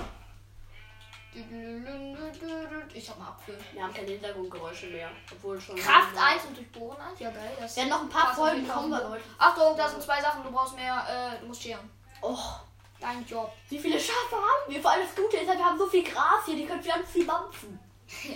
Ich 1.34 3.08
habe 3.08 3.20
einen 3.20 3.28
Apfel. 3.28 3.58
Wir 3.72 3.82
haben 3.82 3.94
keine 3.94 4.08
Hintergrundgeräusche 4.08 4.86
mehr. 4.88 5.10
Obwohl 5.30 5.60
schon. 5.60 5.76
Kraft 5.76 6.14
1 6.16 6.44
und 6.46 6.56
durchbohren 6.56 7.00
1. 7.00 7.20
Ja, 7.20 7.30
geil. 7.30 7.56
Das 7.58 7.76
Ja, 7.76 7.86
noch 7.86 8.02
ein 8.02 8.08
paar 8.08 8.34
Folgen 8.34 8.68
kommen 8.68 8.90
wir. 8.90 9.02
Leute. 9.02 9.22
Achtung, 9.38 9.76
da 9.76 9.88
sind 9.88 10.02
zwei 10.02 10.20
Sachen. 10.20 10.42
Du 10.42 10.50
brauchst 10.50 10.74
mehr. 10.74 11.06
Äh, 11.08 11.40
du 11.40 11.46
musst 11.46 11.62
scheren. 11.62 11.88
Och, 12.20 12.60
Dein 13.00 13.24
Job. 13.26 13.52
wie 13.68 13.78
viele 13.78 13.98
Schafe 13.98 14.36
haben 14.36 14.68
wir? 14.72 14.80
Vor 14.80 14.90
allem 14.92 15.06
das 15.06 15.16
Gute 15.16 15.36
ist, 15.38 15.46
wir 15.46 15.64
haben 15.64 15.76
so 15.78 15.86
viel 15.88 16.04
Gras 16.04 16.44
hier, 16.44 16.54
die 16.54 16.66
können 16.66 16.84
ganz 16.84 17.10
viel 17.10 17.24
mampfen. 17.24 17.78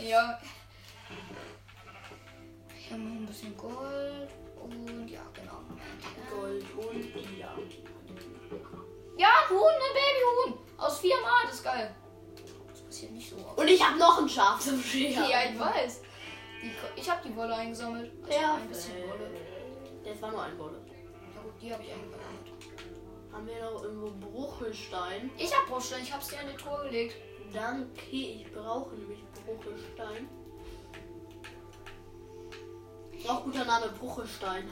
ja. 0.02 0.38
Ich 2.86 2.92
habe 2.92 3.02
noch 3.02 3.16
ein 3.16 3.26
bisschen 3.26 3.56
Gold. 3.56 4.30
Und 4.62 5.08
ja, 5.08 5.20
genau. 5.34 5.58
Gold 6.30 6.64
und 6.76 7.38
ja. 7.38 7.52
Ja, 9.18 9.28
ein 9.28 9.50
Huhn, 9.50 9.74
ein 9.74 10.52
Babyhuhn. 10.52 10.58
Aus 10.76 11.00
viermal, 11.00 11.42
das 11.46 11.54
ist 11.54 11.64
geil. 11.64 11.92
Das 12.68 12.82
passiert 12.82 13.10
nicht 13.12 13.28
so 13.28 13.36
oft. 13.38 13.58
Und 13.58 13.66
ich 13.66 13.84
habe 13.84 13.98
noch 13.98 14.20
ein 14.22 14.28
Schaf 14.28 14.60
zum 14.60 14.80
Scheren. 14.80 15.28
Ja, 15.28 15.50
ich 15.50 15.58
weiß. 15.58 16.02
Die, 16.62 17.00
ich 17.00 17.10
habe 17.10 17.28
die 17.28 17.34
Wolle 17.34 17.56
eingesammelt. 17.56 18.12
Also 18.24 18.38
Ja, 18.38 18.54
ein 18.54 18.68
bisschen 18.68 18.94
Wolle. 19.08 19.30
Das 20.04 20.22
war 20.22 20.30
nur 20.30 20.42
ein 20.42 20.56
Wolle. 20.56 20.80
Ja 21.34 21.42
gut, 21.42 21.54
die 21.60 21.72
habe 21.72 21.82
ich 21.82 21.92
eingesammelt. 21.92 22.22
Haben 23.32 23.46
wir 23.48 23.64
noch 23.64 23.82
irgendwo 23.82 24.10
Bruchelstein? 24.30 25.30
Ich 25.36 25.52
habe 25.56 25.66
Bruchstein, 25.66 26.02
ich 26.02 26.12
habe 26.12 26.22
es 26.22 26.28
dir 26.28 26.40
in 26.40 26.48
die 26.50 26.56
Truhe 26.56 26.84
gelegt. 26.84 27.16
Danke, 27.52 28.00
ich 28.10 28.46
brauche 28.52 28.94
nämlich 28.94 29.18
Bruchelstein. 29.44 30.28
Auch 33.28 33.42
guter 33.44 33.64
Name, 33.64 33.88
Bruchelstein. 33.98 34.68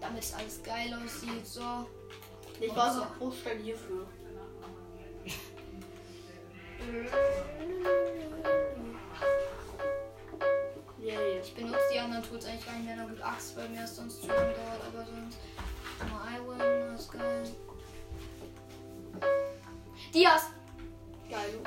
Damit 0.00 0.22
es 0.22 0.32
alles 0.34 0.62
geil 0.62 0.94
aussieht. 0.94 1.46
So. 1.46 1.86
Ich 2.60 2.72
brauche 2.72 2.98
noch 2.98 3.16
Bruchstein 3.16 3.58
hierfür. 3.58 4.06
Yay. 10.98 11.40
Ich 11.40 11.54
benutze 11.54 11.78
die 11.92 11.98
anderen 11.98 12.22
Tools 12.24 12.46
eigentlich 12.46 12.64
gar 12.64 12.74
nicht 12.74 12.86
mehr. 12.86 12.96
Na 12.96 13.04
gut, 13.06 13.20
Axt, 13.20 13.56
weil 13.56 13.68
mir 13.68 13.82
das 13.82 13.96
sonst 13.96 14.22
zu 14.22 14.28
lange 14.28 14.54
dauert. 14.54 14.80
Aber 14.88 15.04
sonst. 15.04 15.38
Mal 16.10 16.36
Iron, 16.36 16.58
das 16.92 17.00
ist 17.02 17.12
geil. 17.12 17.44
Dias! 20.12 20.50
Geil. 21.30 21.60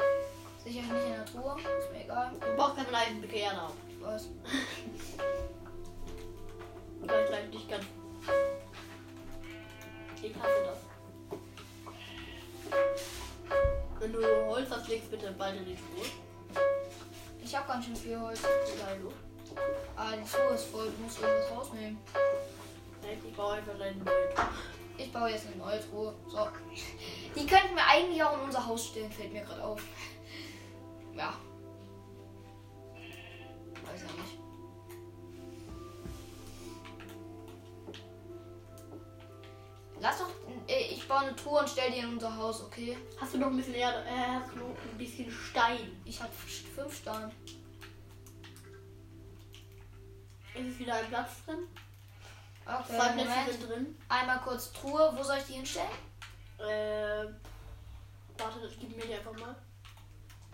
Sicherlich 0.63 0.91
nicht 0.91 1.05
in 1.05 1.11
der 1.11 1.25
Truhe. 1.25 1.55
Ist 1.59 1.91
mir 1.91 2.03
egal. 2.03 2.31
Du 2.39 2.55
brauchst 2.55 2.77
keinen 2.77 2.91
Leiden, 2.91 3.21
Bekehrner. 3.21 3.71
Ich 3.89 4.01
weiß. 4.01 4.29
Gleich 7.07 7.49
nicht 7.49 7.69
ganz. 7.69 7.85
Ich 10.21 10.35
hasse 10.35 10.63
das. 10.65 10.79
Wenn 13.99 14.13
du 14.13 14.45
Holz 14.47 14.69
hast, 14.69 14.87
legst 14.89 15.09
bitte 15.09 15.27
in 15.27 15.65
die 15.65 15.75
Truhe. 15.75 16.05
Ich 17.43 17.55
habe 17.55 17.67
ganz 17.67 17.85
schön 17.85 17.95
viel 17.95 18.19
Holz. 18.19 18.41
Geil, 18.41 18.99
du. 19.01 19.11
Ah, 19.95 20.11
die 20.11 20.29
Truhe 20.29 20.53
ist 20.53 20.65
voll. 20.65 20.91
Du 20.91 21.03
musst 21.03 21.21
irgendwas 21.21 21.51
rausnehmen. 21.51 21.97
Ich 23.25 23.33
baue 23.35 23.53
einfach 23.53 23.73
eine 23.75 23.95
neue 23.95 24.33
Truhe. 24.33 24.49
Ich 24.97 25.13
baue 25.13 25.29
jetzt 25.29 25.47
eine 25.47 25.55
neue 25.57 25.79
Truhe. 25.89 26.13
So. 26.27 26.47
Die 27.35 27.45
könnten 27.45 27.75
wir 27.75 27.85
eigentlich 27.87 28.21
auch 28.21 28.33
in 28.37 28.41
unser 28.45 28.65
Haus 28.65 28.87
stellen, 28.87 29.11
fällt 29.11 29.31
mir 29.31 29.43
gerade 29.43 29.63
auf. 29.63 29.81
Ja. 31.15 31.33
Weiß 33.85 34.01
ja 34.01 34.21
nicht. 34.21 34.46
Baue 41.07 41.19
eine 41.19 41.35
Truhe 41.35 41.59
und 41.59 41.69
stell 41.69 41.91
die 41.91 41.99
in 41.99 42.09
unser 42.13 42.35
Haus, 42.35 42.61
okay? 42.61 42.97
Hast 43.19 43.33
du 43.33 43.37
noch 43.37 43.47
ein 43.47 43.57
bisschen 43.57 43.75
Erde? 43.75 44.03
Äh, 44.07 44.39
hast 44.39 44.53
du 44.53 44.59
noch 44.59 44.65
ein 44.67 44.97
bisschen 44.97 45.31
Stein? 45.31 46.01
Ich 46.05 46.21
habe 46.21 46.31
fünf 46.33 46.95
Steine. 46.95 47.31
Ist 50.53 50.67
es 50.67 50.79
wieder 50.79 50.95
ein 50.95 51.07
Platz 51.07 51.29
drin? 51.45 51.67
Okay, 52.65 52.97
Zwei 52.97 53.09
Plätze 53.09 53.51
sind 53.51 53.69
drin. 53.69 53.97
Einmal 54.09 54.39
kurz 54.41 54.71
Truhe. 54.73 55.13
Wo 55.15 55.23
soll 55.23 55.37
ich 55.37 55.45
die 55.45 55.53
hinstellen? 55.53 55.87
Äh, 56.59 57.25
warte, 58.37 58.59
das 58.61 58.73
gib 58.79 58.95
mir 58.95 59.05
die 59.05 59.13
einfach 59.13 59.33
mal. 59.33 59.55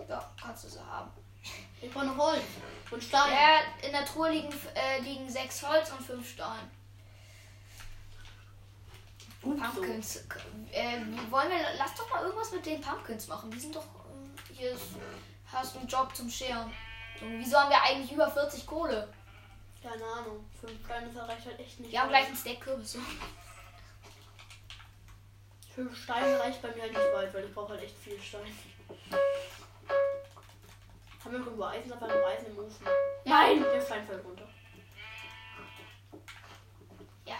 Ja, 0.07 0.31
kannst 0.39 0.65
du 0.65 0.69
sie 0.69 0.79
haben. 0.79 1.11
Ich 1.81 1.91
brauche 1.91 2.05
noch 2.05 2.17
Holz 2.17 2.43
und 2.91 3.03
Stein. 3.03 3.31
Ja, 3.31 3.87
in 3.87 3.91
der 3.91 4.05
Truhe 4.05 4.29
liegen, 4.31 4.53
äh, 4.75 5.01
liegen 5.01 5.29
sechs 5.29 5.67
Holz 5.67 5.91
und 5.91 6.05
fünf 6.05 6.29
Steine. 6.29 6.69
Gut 9.43 9.57
so. 9.57 9.63
Pumpkins. 9.63 10.15
Äh, 10.71 10.99
wollen 11.29 11.49
wir, 11.49 11.57
lass 11.77 11.93
doch 11.95 12.09
mal 12.09 12.23
irgendwas 12.23 12.51
mit 12.51 12.65
den 12.65 12.81
Pumpkins 12.81 13.27
machen. 13.27 13.51
Die 13.51 13.59
sind 13.59 13.75
doch, 13.75 13.83
äh, 13.83 14.53
hier 14.53 14.71
ist, 14.71 14.85
hast 15.51 15.75
du 15.75 15.79
einen 15.79 15.87
Job 15.87 16.15
zum 16.15 16.29
Scheren. 16.29 16.71
Junge, 17.19 17.39
wieso 17.39 17.59
haben 17.59 17.69
wir 17.69 17.81
eigentlich 17.81 18.11
über 18.11 18.29
40 18.29 18.65
Kohle? 18.65 19.13
Keine 19.81 20.03
Ahnung. 20.03 20.45
Fünf 20.59 20.85
Steine 20.85 21.09
das 21.13 21.27
reicht 21.27 21.45
halt 21.45 21.59
echt 21.59 21.79
nicht. 21.79 21.91
Wir 21.91 22.01
haben 22.01 22.09
gleich 22.09 22.27
einen 22.27 22.37
Stack 22.37 22.61
Kürbisse. 22.61 22.99
Fünf 25.75 26.03
Steine 26.03 26.39
reicht 26.39 26.61
bei 26.61 26.69
mir 26.69 26.83
halt 26.83 26.93
nicht 26.93 27.13
weit, 27.13 27.33
weil 27.33 27.45
ich 27.45 27.53
brauche 27.53 27.73
halt 27.73 27.83
echt 27.83 27.97
viel 27.97 28.19
Stein. 28.21 28.41
Haben 31.23 31.31
wir 31.31 31.39
irgendwo 31.39 31.63
Eisen? 31.63 31.89
Da 31.89 31.99
war 31.99 32.09
Eisen 32.09 32.47
im 32.47 32.59
Ofen. 32.59 32.87
Nein! 33.25 33.61
Der 33.61 33.81
Stein 33.81 34.05
fällt 34.05 34.23
runter. 34.23 34.47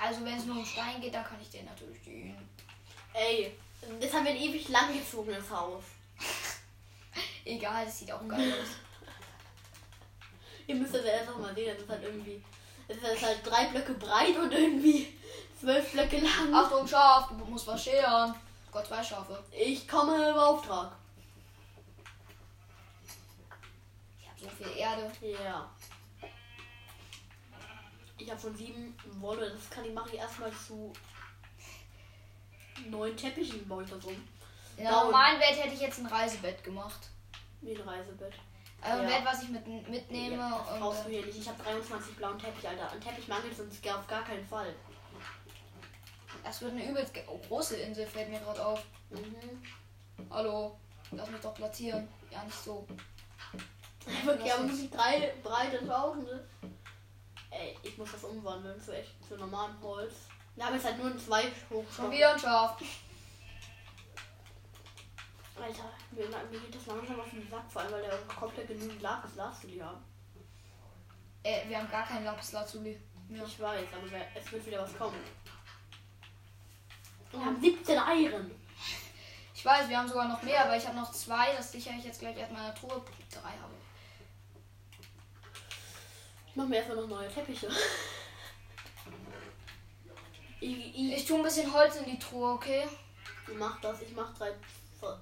Also 0.04 0.26
wenn 0.26 0.38
es 0.38 0.44
nur 0.44 0.58
um 0.58 0.66
Stein 0.66 1.00
geht, 1.00 1.14
dann 1.14 1.24
kann 1.24 1.40
ich 1.42 1.50
den 1.50 1.64
natürlich 1.64 2.02
dienen. 2.02 2.50
Ey, 3.14 3.58
das 4.02 4.14
haben 4.14 4.26
wir 4.26 4.32
ein 4.32 4.38
ewig 4.38 4.68
langgezogenes 4.68 5.50
Haus. 5.50 5.82
Egal, 7.46 7.86
das 7.86 8.00
sieht 8.00 8.12
auch 8.12 8.28
geil 8.28 8.52
aus. 8.52 8.68
Ihr 10.68 10.76
müsst 10.76 10.94
das 10.94 11.06
ja 11.06 11.12
erst 11.12 11.30
noch 11.30 11.40
mal 11.40 11.56
sehen. 11.56 11.74
Das 11.74 11.84
ist 11.84 11.90
halt 11.90 12.04
irgendwie. 12.04 12.44
Es 12.90 12.98
ist 12.98 13.24
halt 13.24 13.40
drei 13.46 13.68
Blöcke 13.68 13.94
breit 13.94 14.38
und 14.38 14.52
irgendwie 14.52 15.18
zwölf 15.58 15.90
Blöcke 15.94 16.18
lang. 16.18 16.54
Achtung, 16.54 16.86
Schaf, 16.86 17.30
du 17.30 17.46
musst 17.46 17.68
was 17.68 17.82
scheren. 17.82 18.36
Gott, 18.74 18.86
zwei 18.86 19.02
Schafe. 19.02 19.42
Ich 19.52 19.88
komme 19.88 20.32
im 20.32 20.36
Auftrag. 20.36 20.92
Ich 24.20 24.28
habe 24.28 24.40
so 24.42 24.50
viel 24.50 24.78
Erde. 24.78 25.10
Ja. 25.22 25.70
Ich 28.24 28.32
habe 28.32 28.40
schon 28.40 28.56
sieben 28.56 28.96
Wolle. 29.20 29.52
Das 29.52 29.70
kann 29.70 29.84
ich 29.84 29.94
mache 29.94 30.12
ich 30.12 30.16
erstmal 30.16 30.52
zu 30.54 30.94
neun 32.90 33.18
Teppichen 33.18 33.68
das 33.68 34.06
um. 34.06 34.14
In 34.78 34.84
der 34.84 34.92
normalen 34.92 35.40
Welt 35.40 35.62
hätte 35.62 35.76
ich 35.76 35.82
jetzt 35.82 36.00
ein 36.00 36.06
Reisebett 36.06 36.64
gemacht. 36.64 37.10
Wie 37.62 37.76
ein 37.76 37.82
Reisebett. 37.82 38.34
Also 38.82 39.04
ein 39.04 39.10
Ja. 39.10 39.18
Bett, 39.18 39.26
was 39.26 39.44
ich 39.44 39.50
mit, 39.50 39.68
mitnehme. 39.90 40.38
Ja, 40.38 40.66
das 40.70 40.80
brauchst 40.80 41.06
du 41.06 41.10
äh, 41.10 41.14
hier 41.14 41.26
nicht. 41.26 41.38
Ich 41.38 41.48
habe 41.48 41.62
23 41.62 42.16
blauen 42.16 42.40
Teppich, 42.40 42.68
Alter. 42.68 42.92
An 42.92 43.02
Teppich 43.02 43.28
mangelt 43.28 43.54
es 43.54 43.60
uns 43.60 43.82
gar- 43.82 44.00
auf 44.00 44.08
gar 44.08 44.24
keinen 44.24 44.46
Fall. 44.46 44.74
das 46.44 46.62
wird 46.62 46.72
eine 46.72 46.90
übelst 46.90 47.14
oh, 47.28 47.38
große 47.38 47.76
Insel, 47.76 48.08
fällt 48.08 48.30
mir 48.30 48.40
gerade 48.40 48.66
auf. 48.66 48.84
Mhm. 49.10 49.62
Hallo, 50.30 50.78
lass 51.12 51.30
mich 51.30 51.42
doch 51.42 51.54
platzieren. 51.54 52.08
Ja, 52.32 52.44
nicht 52.44 52.64
so. 52.64 52.88
Wirklich, 54.26 54.54
aber 54.54 54.64
muss 54.64 54.80
ich 54.80 54.90
drei 54.90 55.34
breite 55.44 55.86
Tausende. 55.86 56.48
Ey, 57.56 57.78
ich 57.84 57.98
muss 57.98 58.12
das 58.12 58.24
umwandeln 58.24 58.80
zu 58.82 58.96
echt 58.96 59.12
zu 59.28 59.36
normalem 59.38 59.80
Holz. 59.82 60.14
Wir 60.56 60.66
haben 60.66 60.74
jetzt 60.76 60.86
halt 60.86 60.98
nur 60.98 61.08
ein 61.12 61.20
zwei 61.20 61.44
Schon 61.44 61.78
Hochstock. 61.78 62.12
wieder 62.12 62.34
ein 62.34 62.40
Schaf. 62.40 62.78
Alter, 65.62 65.84
mir, 66.12 66.28
mir 66.28 66.60
geht 66.60 66.76
das 66.76 66.86
langsam 66.88 67.20
auf 67.20 67.30
den 67.30 67.48
Sack, 67.50 67.72
vor 67.72 67.82
allem 67.84 67.92
weil 67.94 68.02
der 68.02 68.18
komplett 68.24 68.68
genügend 68.68 69.02
Lapis 69.02 69.36
Lazuli 69.36 69.78
haben. 69.80 70.04
Äh, 71.44 71.68
wir 71.70 71.78
haben 71.78 71.90
gar 71.92 72.06
keinen 72.06 72.26
Lapis 72.26 72.52
Lazuli. 72.54 73.00
mehr. 73.30 73.44
Ich 73.46 73.60
weiß, 73.60 73.86
aber 73.96 74.12
wer- 74.12 74.36
es 74.36 74.52
wird 74.52 74.66
wieder 74.66 74.82
was 74.84 74.98
kommen. 74.98 75.20
Wir 77.32 77.40
haben 77.46 77.60
17 77.62 77.98
Eieren. 78.00 78.52
Ich 79.56 79.64
weiß, 79.66 79.88
wir 79.90 79.98
haben 79.98 80.08
sogar 80.08 80.28
noch 80.28 80.42
mehr, 80.44 80.66
aber 80.66 80.76
ich 80.76 80.86
habe 80.86 80.98
noch 80.98 81.12
zwei. 81.12 81.54
Das 81.56 81.72
sichere 81.72 81.94
ich 81.98 82.04
jetzt 82.06 82.20
gleich 82.20 82.36
erstmal 82.38 82.62
in 82.68 82.74
der 82.74 82.76
Truhe. 82.76 83.02
Drei 83.32 83.50
habe 83.62 83.74
ich. 83.78 83.84
Ich 86.54 86.58
mach 86.58 86.68
mir 86.68 86.76
erstmal 86.76 86.98
noch 86.98 87.08
neue 87.08 87.28
Teppiche. 87.30 87.68
Ich, 90.60 90.96
ich, 90.96 91.18
Ich 91.18 91.26
tue 91.26 91.36
ein 91.36 91.44
bisschen 91.44 91.74
Holz 91.74 91.98
in 91.98 92.06
die 92.06 92.18
Truhe, 92.18 92.54
okay? 92.54 92.88
ich 93.52 93.58
mach 93.58 93.82
das, 93.82 94.02
ich 94.02 94.14
mach 94.16 94.34
drei. 94.38 94.54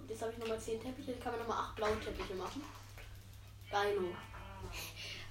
Jetzt 0.07 0.21
habe 0.21 0.31
ich 0.31 0.37
nochmal 0.37 0.59
10 0.59 0.79
Teppiche, 0.79 1.13
ich 1.13 1.19
kann 1.19 1.31
mir 1.31 1.39
nochmal 1.39 1.63
8 1.63 1.75
blaue 1.77 1.99
Teppiche 1.99 2.35
machen. 2.35 2.63
Geilo. 3.71 4.13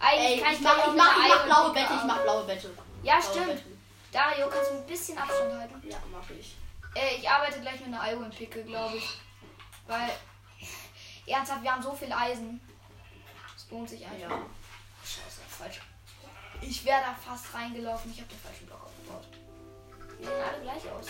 Eigentlich 0.01 0.39
Ey, 0.39 0.41
kann 0.41 0.55
ich 0.55 0.61
mach, 0.61 0.75
gleich 0.75 0.89
ich 0.89 0.95
mach, 0.97 1.17
ich 1.17 1.29
mach 1.29 1.45
blaue 1.45 1.73
Bette, 1.73 1.95
ich 1.95 2.05
mach 2.05 2.23
blaue 2.23 2.45
Bette. 2.45 2.71
Ja, 3.05 3.19
Blaue 3.21 3.31
stimmt. 3.31 3.47
Betten. 3.47 3.83
Dario, 4.11 4.49
kannst 4.49 4.71
du 4.73 4.75
ein 4.79 4.87
bisschen 4.87 5.19
Abstand 5.19 5.55
halten? 5.55 5.89
Ja, 5.89 5.99
mach 6.11 6.31
ich. 6.31 6.57
Äh, 6.97 7.17
ich 7.19 7.29
arbeite 7.31 7.61
gleich 7.61 7.79
mit 7.79 7.95
einer 7.95 8.11
Iron-Picke, 8.11 8.65
glaube 8.65 8.97
ich. 8.97 9.21
Weil, 9.87 10.11
ernsthaft, 11.27 11.63
wir 11.63 11.73
haben 11.73 11.83
so 11.83 11.95
viel 11.95 12.13
Eisen. 12.13 12.61
Es 13.55 13.71
lohnt 13.71 13.89
sich 13.89 14.05
einfach. 14.05 14.31
Ja. 14.31 14.47
Scheiße, 15.05 15.43
falsch. 15.49 15.81
Ich 16.63 16.85
wäre 16.85 17.01
da 17.01 17.15
fast 17.15 17.53
reingelaufen. 17.55 18.11
Ich 18.13 18.21
habe 18.21 18.29
den 18.29 18.39
falschen 18.39 18.67
Block 18.67 18.81
aufgebaut. 18.85 19.27
Die 20.19 20.25
sehen 20.25 20.33
alle 20.33 20.63
gleich 20.63 20.93
aus. 20.93 21.07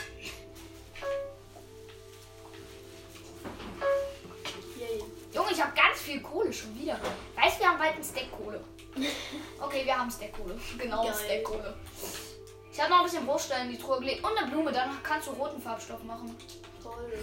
Yay. 4.78 5.04
Junge, 5.33 5.52
ich 5.52 5.62
habe 5.62 5.73
ganz 5.75 6.00
viel 6.00 6.21
Kohle 6.21 6.52
schon 6.52 6.78
wieder. 6.78 6.99
Weißt 7.37 7.57
du, 7.57 7.61
wir 7.61 7.69
haben 7.69 7.78
bald 7.78 7.95
einen 7.95 8.04
Stack 8.04 8.30
Kohle. 8.33 8.64
Okay, 9.61 9.85
wir 9.85 9.99
haben 9.99 10.11
Stack 10.11 10.33
Kohle. 10.33 10.59
Genau, 10.78 11.04
Geil. 11.04 11.14
Stack 11.14 11.45
Kohle. 11.45 11.76
Ich 12.73 12.80
habe 12.80 12.90
noch 12.90 12.99
ein 13.00 13.04
bisschen 13.04 13.26
Bruchstein 13.26 13.66
in 13.66 13.73
die 13.76 13.78
Truhe 13.83 13.99
gelegt 13.99 14.25
und 14.25 14.37
eine 14.37 14.50
Blume. 14.50 14.73
Dann 14.73 15.02
kannst 15.02 15.28
du 15.28 15.33
roten 15.33 15.61
Farbstoff 15.61 16.02
machen. 16.04 16.37
Toll. 16.83 17.19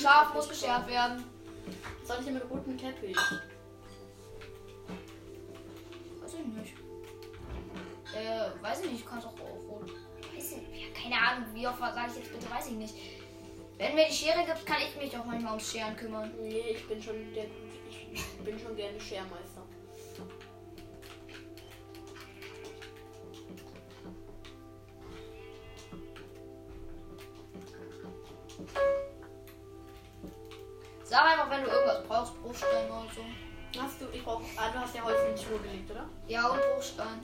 Teppich 0.00 0.34
muss 0.34 0.48
bauen. 0.78 0.88
werden. 0.88 1.24
Soll 2.04 2.16
ich 2.20 2.24
hier 2.24 2.32
mit 2.32 2.50
rotem 2.50 2.78
Teppich? 2.78 3.16
Weiß 6.22 6.34
ich 6.34 6.46
nicht. 6.46 6.87
Äh, 8.28 8.62
weiß 8.62 8.84
ich 8.84 8.92
nicht. 8.92 9.06
Du 9.06 9.08
kannst 9.08 9.26
auch 9.26 9.40
rot. 9.40 9.90
Weiß 10.34 10.52
ich, 10.52 10.80
ja, 10.80 10.88
keine 10.92 11.16
Ahnung. 11.16 11.48
Wie 11.54 11.66
oft 11.66 11.78
sage 11.78 12.10
ich 12.10 12.16
jetzt 12.16 12.32
bitte? 12.32 12.50
Weiß 12.50 12.66
ich 12.66 12.74
nicht. 12.74 12.94
Wenn 13.78 13.94
mir 13.94 14.06
die 14.06 14.12
Schere 14.12 14.44
gibt, 14.44 14.66
kann 14.66 14.78
ich 14.82 15.00
mich 15.00 15.16
auch 15.16 15.24
manchmal 15.24 15.52
ums 15.52 15.72
Scheren 15.72 15.96
kümmern. 15.96 16.30
Nee, 16.40 16.72
ich 16.72 16.86
bin 16.86 17.02
schon 17.02 17.32
der 17.32 17.46
ich 18.12 18.38
bin 18.44 18.58
schon 18.58 18.74
gerne 18.74 19.00
Schermeister. 19.00 19.62
Sag 31.04 31.24
einfach, 31.24 31.50
wenn 31.50 31.62
du 31.62 31.70
irgendwas 31.70 32.04
brauchst. 32.04 32.42
Bruchstein 32.42 32.90
oder 32.90 33.06
so. 33.14 33.47
Hast 33.76 34.00
du, 34.00 34.06
ich 34.12 34.24
brauch, 34.24 34.40
ah, 34.56 34.70
du 34.72 34.78
hast 34.78 34.94
ja 34.94 35.04
Holz 35.04 35.18
in 35.28 35.36
die 35.36 35.44
Schuhe 35.44 35.58
gelegt, 35.58 35.90
oder? 35.90 36.08
Ja, 36.26 36.48
und 36.48 36.60
Bruchstein. 36.60 37.20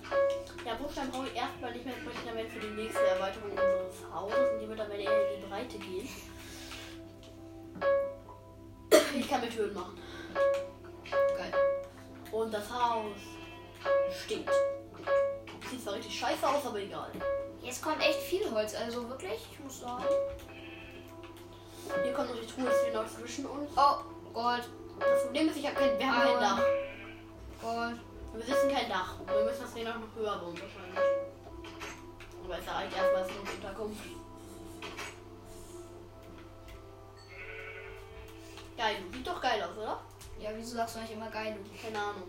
Ja, 0.64 0.74
Buchstaben 0.74 1.10
brauche 1.10 1.28
ich 1.28 1.34
erstmal 1.34 1.72
nicht 1.72 1.86
mehr. 1.86 1.94
Das 1.94 2.04
möchte 2.04 2.20
ich 2.20 2.26
dann 2.26 2.50
für 2.50 2.60
die 2.60 2.82
nächste 2.82 3.06
Erweiterung 3.06 3.50
unseres 3.50 4.04
Hauses 4.12 4.52
und 4.52 4.60
die 4.60 4.68
wird 4.68 4.78
dann 4.78 4.90
in 4.90 4.98
die 5.00 5.46
Breite 5.48 5.78
gehen. 5.78 6.08
Ich 9.16 9.28
kann 9.28 9.40
mit 9.40 9.56
Höhen 9.56 9.72
machen. 9.72 9.98
Geil. 11.36 11.52
Und 12.30 12.52
das 12.52 12.70
Haus 12.70 13.14
steht. 14.24 14.48
Sieht 15.70 15.82
zwar 15.82 15.94
richtig 15.94 16.18
scheiße 16.18 16.46
aus, 16.46 16.66
aber 16.66 16.78
egal. 16.78 17.10
Jetzt 17.62 17.82
kommt 17.82 18.00
echt 18.00 18.18
viel 18.18 18.50
Holz. 18.50 18.74
Also 18.74 19.08
wirklich, 19.08 19.46
ich 19.50 19.60
muss 19.60 19.80
sagen. 19.80 20.04
Hier 22.02 22.12
kommt 22.12 22.30
noch 22.30 22.40
die 22.40 22.46
Truhe, 22.46 22.68
ist 22.68 22.92
noch 22.92 23.06
zwischen 23.06 23.46
uns. 23.46 23.70
Oh, 23.76 24.32
Gold. 24.32 24.68
Das 24.98 25.24
Problem 25.24 25.48
ist, 25.48 25.56
ich 25.56 25.66
hab 25.66 25.76
kein, 25.76 25.98
wir 25.98 26.06
haben 26.06 26.20
kein 26.20 26.28
Aua. 26.28 26.40
Dach. 26.40 26.62
Gold. 27.60 28.00
Wir 28.32 28.40
besitzen 28.40 28.70
kein 28.72 28.88
Dach. 28.88 29.14
Wir 29.26 29.44
müssen 29.44 29.62
das 29.62 29.74
hier 29.74 29.84
noch 29.84 29.94
höher 30.16 30.38
bauen 30.38 30.54
wahrscheinlich. 30.60 30.98
Aber 32.44 32.58
ist 32.58 32.66
ja 32.66 32.76
eigentlich 32.76 32.96
erstmal 32.96 33.24
so 33.24 33.30
eine 33.30 33.50
Unterkunft. 33.50 34.04
Geil, 38.76 38.96
sieht 39.12 39.26
doch 39.26 39.40
geil 39.40 39.62
aus, 39.62 39.76
oder? 39.78 40.00
Ja, 40.40 40.50
wieso 40.54 40.76
sagst 40.76 40.96
du 40.96 40.98
eigentlich 40.98 41.16
immer 41.16 41.30
geil? 41.30 41.56
Keine 41.80 41.98
Ahnung. 41.98 42.28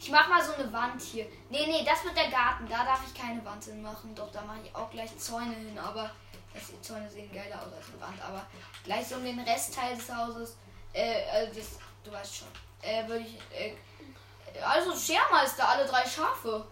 Ich 0.00 0.10
mach 0.10 0.28
mal 0.28 0.42
so 0.42 0.52
eine 0.52 0.72
Wand 0.72 1.00
hier. 1.02 1.26
Nee, 1.50 1.66
nee, 1.66 1.84
das 1.84 2.04
wird 2.04 2.16
der 2.16 2.30
Garten. 2.30 2.68
Da 2.68 2.84
darf 2.84 3.00
ich 3.06 3.20
keine 3.20 3.44
Wand 3.44 3.64
hin 3.64 3.82
machen. 3.82 4.14
Doch, 4.14 4.30
da 4.30 4.42
mache 4.42 4.58
ich 4.64 4.74
auch 4.74 4.90
gleich 4.90 5.16
Zäune 5.18 5.54
hin. 5.54 5.78
Aber 5.78 6.10
das, 6.54 6.68
die 6.68 6.80
Zäune 6.80 7.10
sehen 7.10 7.32
geiler 7.32 7.56
aus 7.56 7.72
als 7.72 7.88
eine 7.88 8.00
Wand. 8.00 8.22
Aber 8.22 8.46
gleich 8.84 9.08
so 9.08 9.16
um 9.16 9.24
den 9.24 9.40
Restteil 9.40 9.96
des 9.96 10.14
Hauses. 10.14 10.56
Äh, 10.92 11.24
also 11.30 11.54
das, 11.54 11.78
du 12.04 12.12
weißt 12.12 12.36
schon. 12.36 12.48
Äh, 12.82 13.06
würde 13.08 13.24
ich. 13.24 13.38
Äh, 13.56 13.74
also 14.62 14.96
Schermeister, 14.96 15.68
alle 15.68 15.86
drei 15.86 16.04
Schafe. 16.06 16.66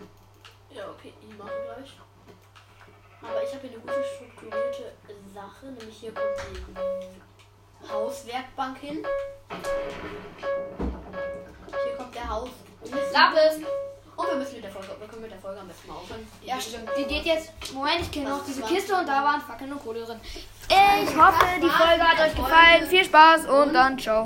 Ja, 0.71 0.89
okay, 0.91 1.13
ich 1.21 1.37
mache 1.37 1.51
gleich. 1.65 1.93
Aber 3.23 3.43
ich 3.43 3.55
habe 3.55 3.67
hier 3.67 3.71
eine 3.71 3.81
gute 3.81 4.05
strukturierte 4.15 4.95
Sache. 5.35 5.67
Nämlich 5.67 5.97
hier 5.99 6.13
kommt 6.13 6.27
die 6.51 7.89
Hauswerkbank 7.89 8.79
hin. 8.79 9.07
Hier 11.85 11.97
kommt 11.97 12.15
der 12.15 12.29
Haus. 12.29 12.51
Lapis. 13.13 13.67
Und 14.17 14.29
wir 14.29 14.37
müssen 14.37 14.55
mit 14.55 14.65
der 14.65 14.71
Folge, 14.71 14.89
wir 14.99 15.07
können 15.09 15.23
mit 15.23 15.31
der 15.31 15.39
Folge 15.39 15.61
am 15.61 15.69
besten 15.69 15.89
mal 15.89 15.97
aufhören. 15.97 16.27
Ja, 16.43 16.59
stimmt. 16.59 16.89
Die 16.97 17.05
geht 17.05 17.25
jetzt. 17.27 17.53
Moment, 17.75 18.01
ich 18.01 18.11
kenne 18.11 18.31
noch 18.31 18.45
diese 18.45 18.63
Kiste 18.63 18.95
und 18.95 19.07
da 19.07 19.23
waren 19.23 19.41
Fackeln 19.43 19.73
und 19.73 19.83
Kohle 19.83 20.05
drin. 20.05 20.21
Ich 20.69 21.17
hoffe, 21.17 21.45
die 21.63 21.69
Folge 21.69 22.03
hat 22.03 22.19
euch 22.27 22.35
gefallen. 22.35 22.87
Viel 22.89 23.05
Spaß 23.05 23.47
und 23.47 23.75
dann 23.75 23.99
ciao. 23.99 24.25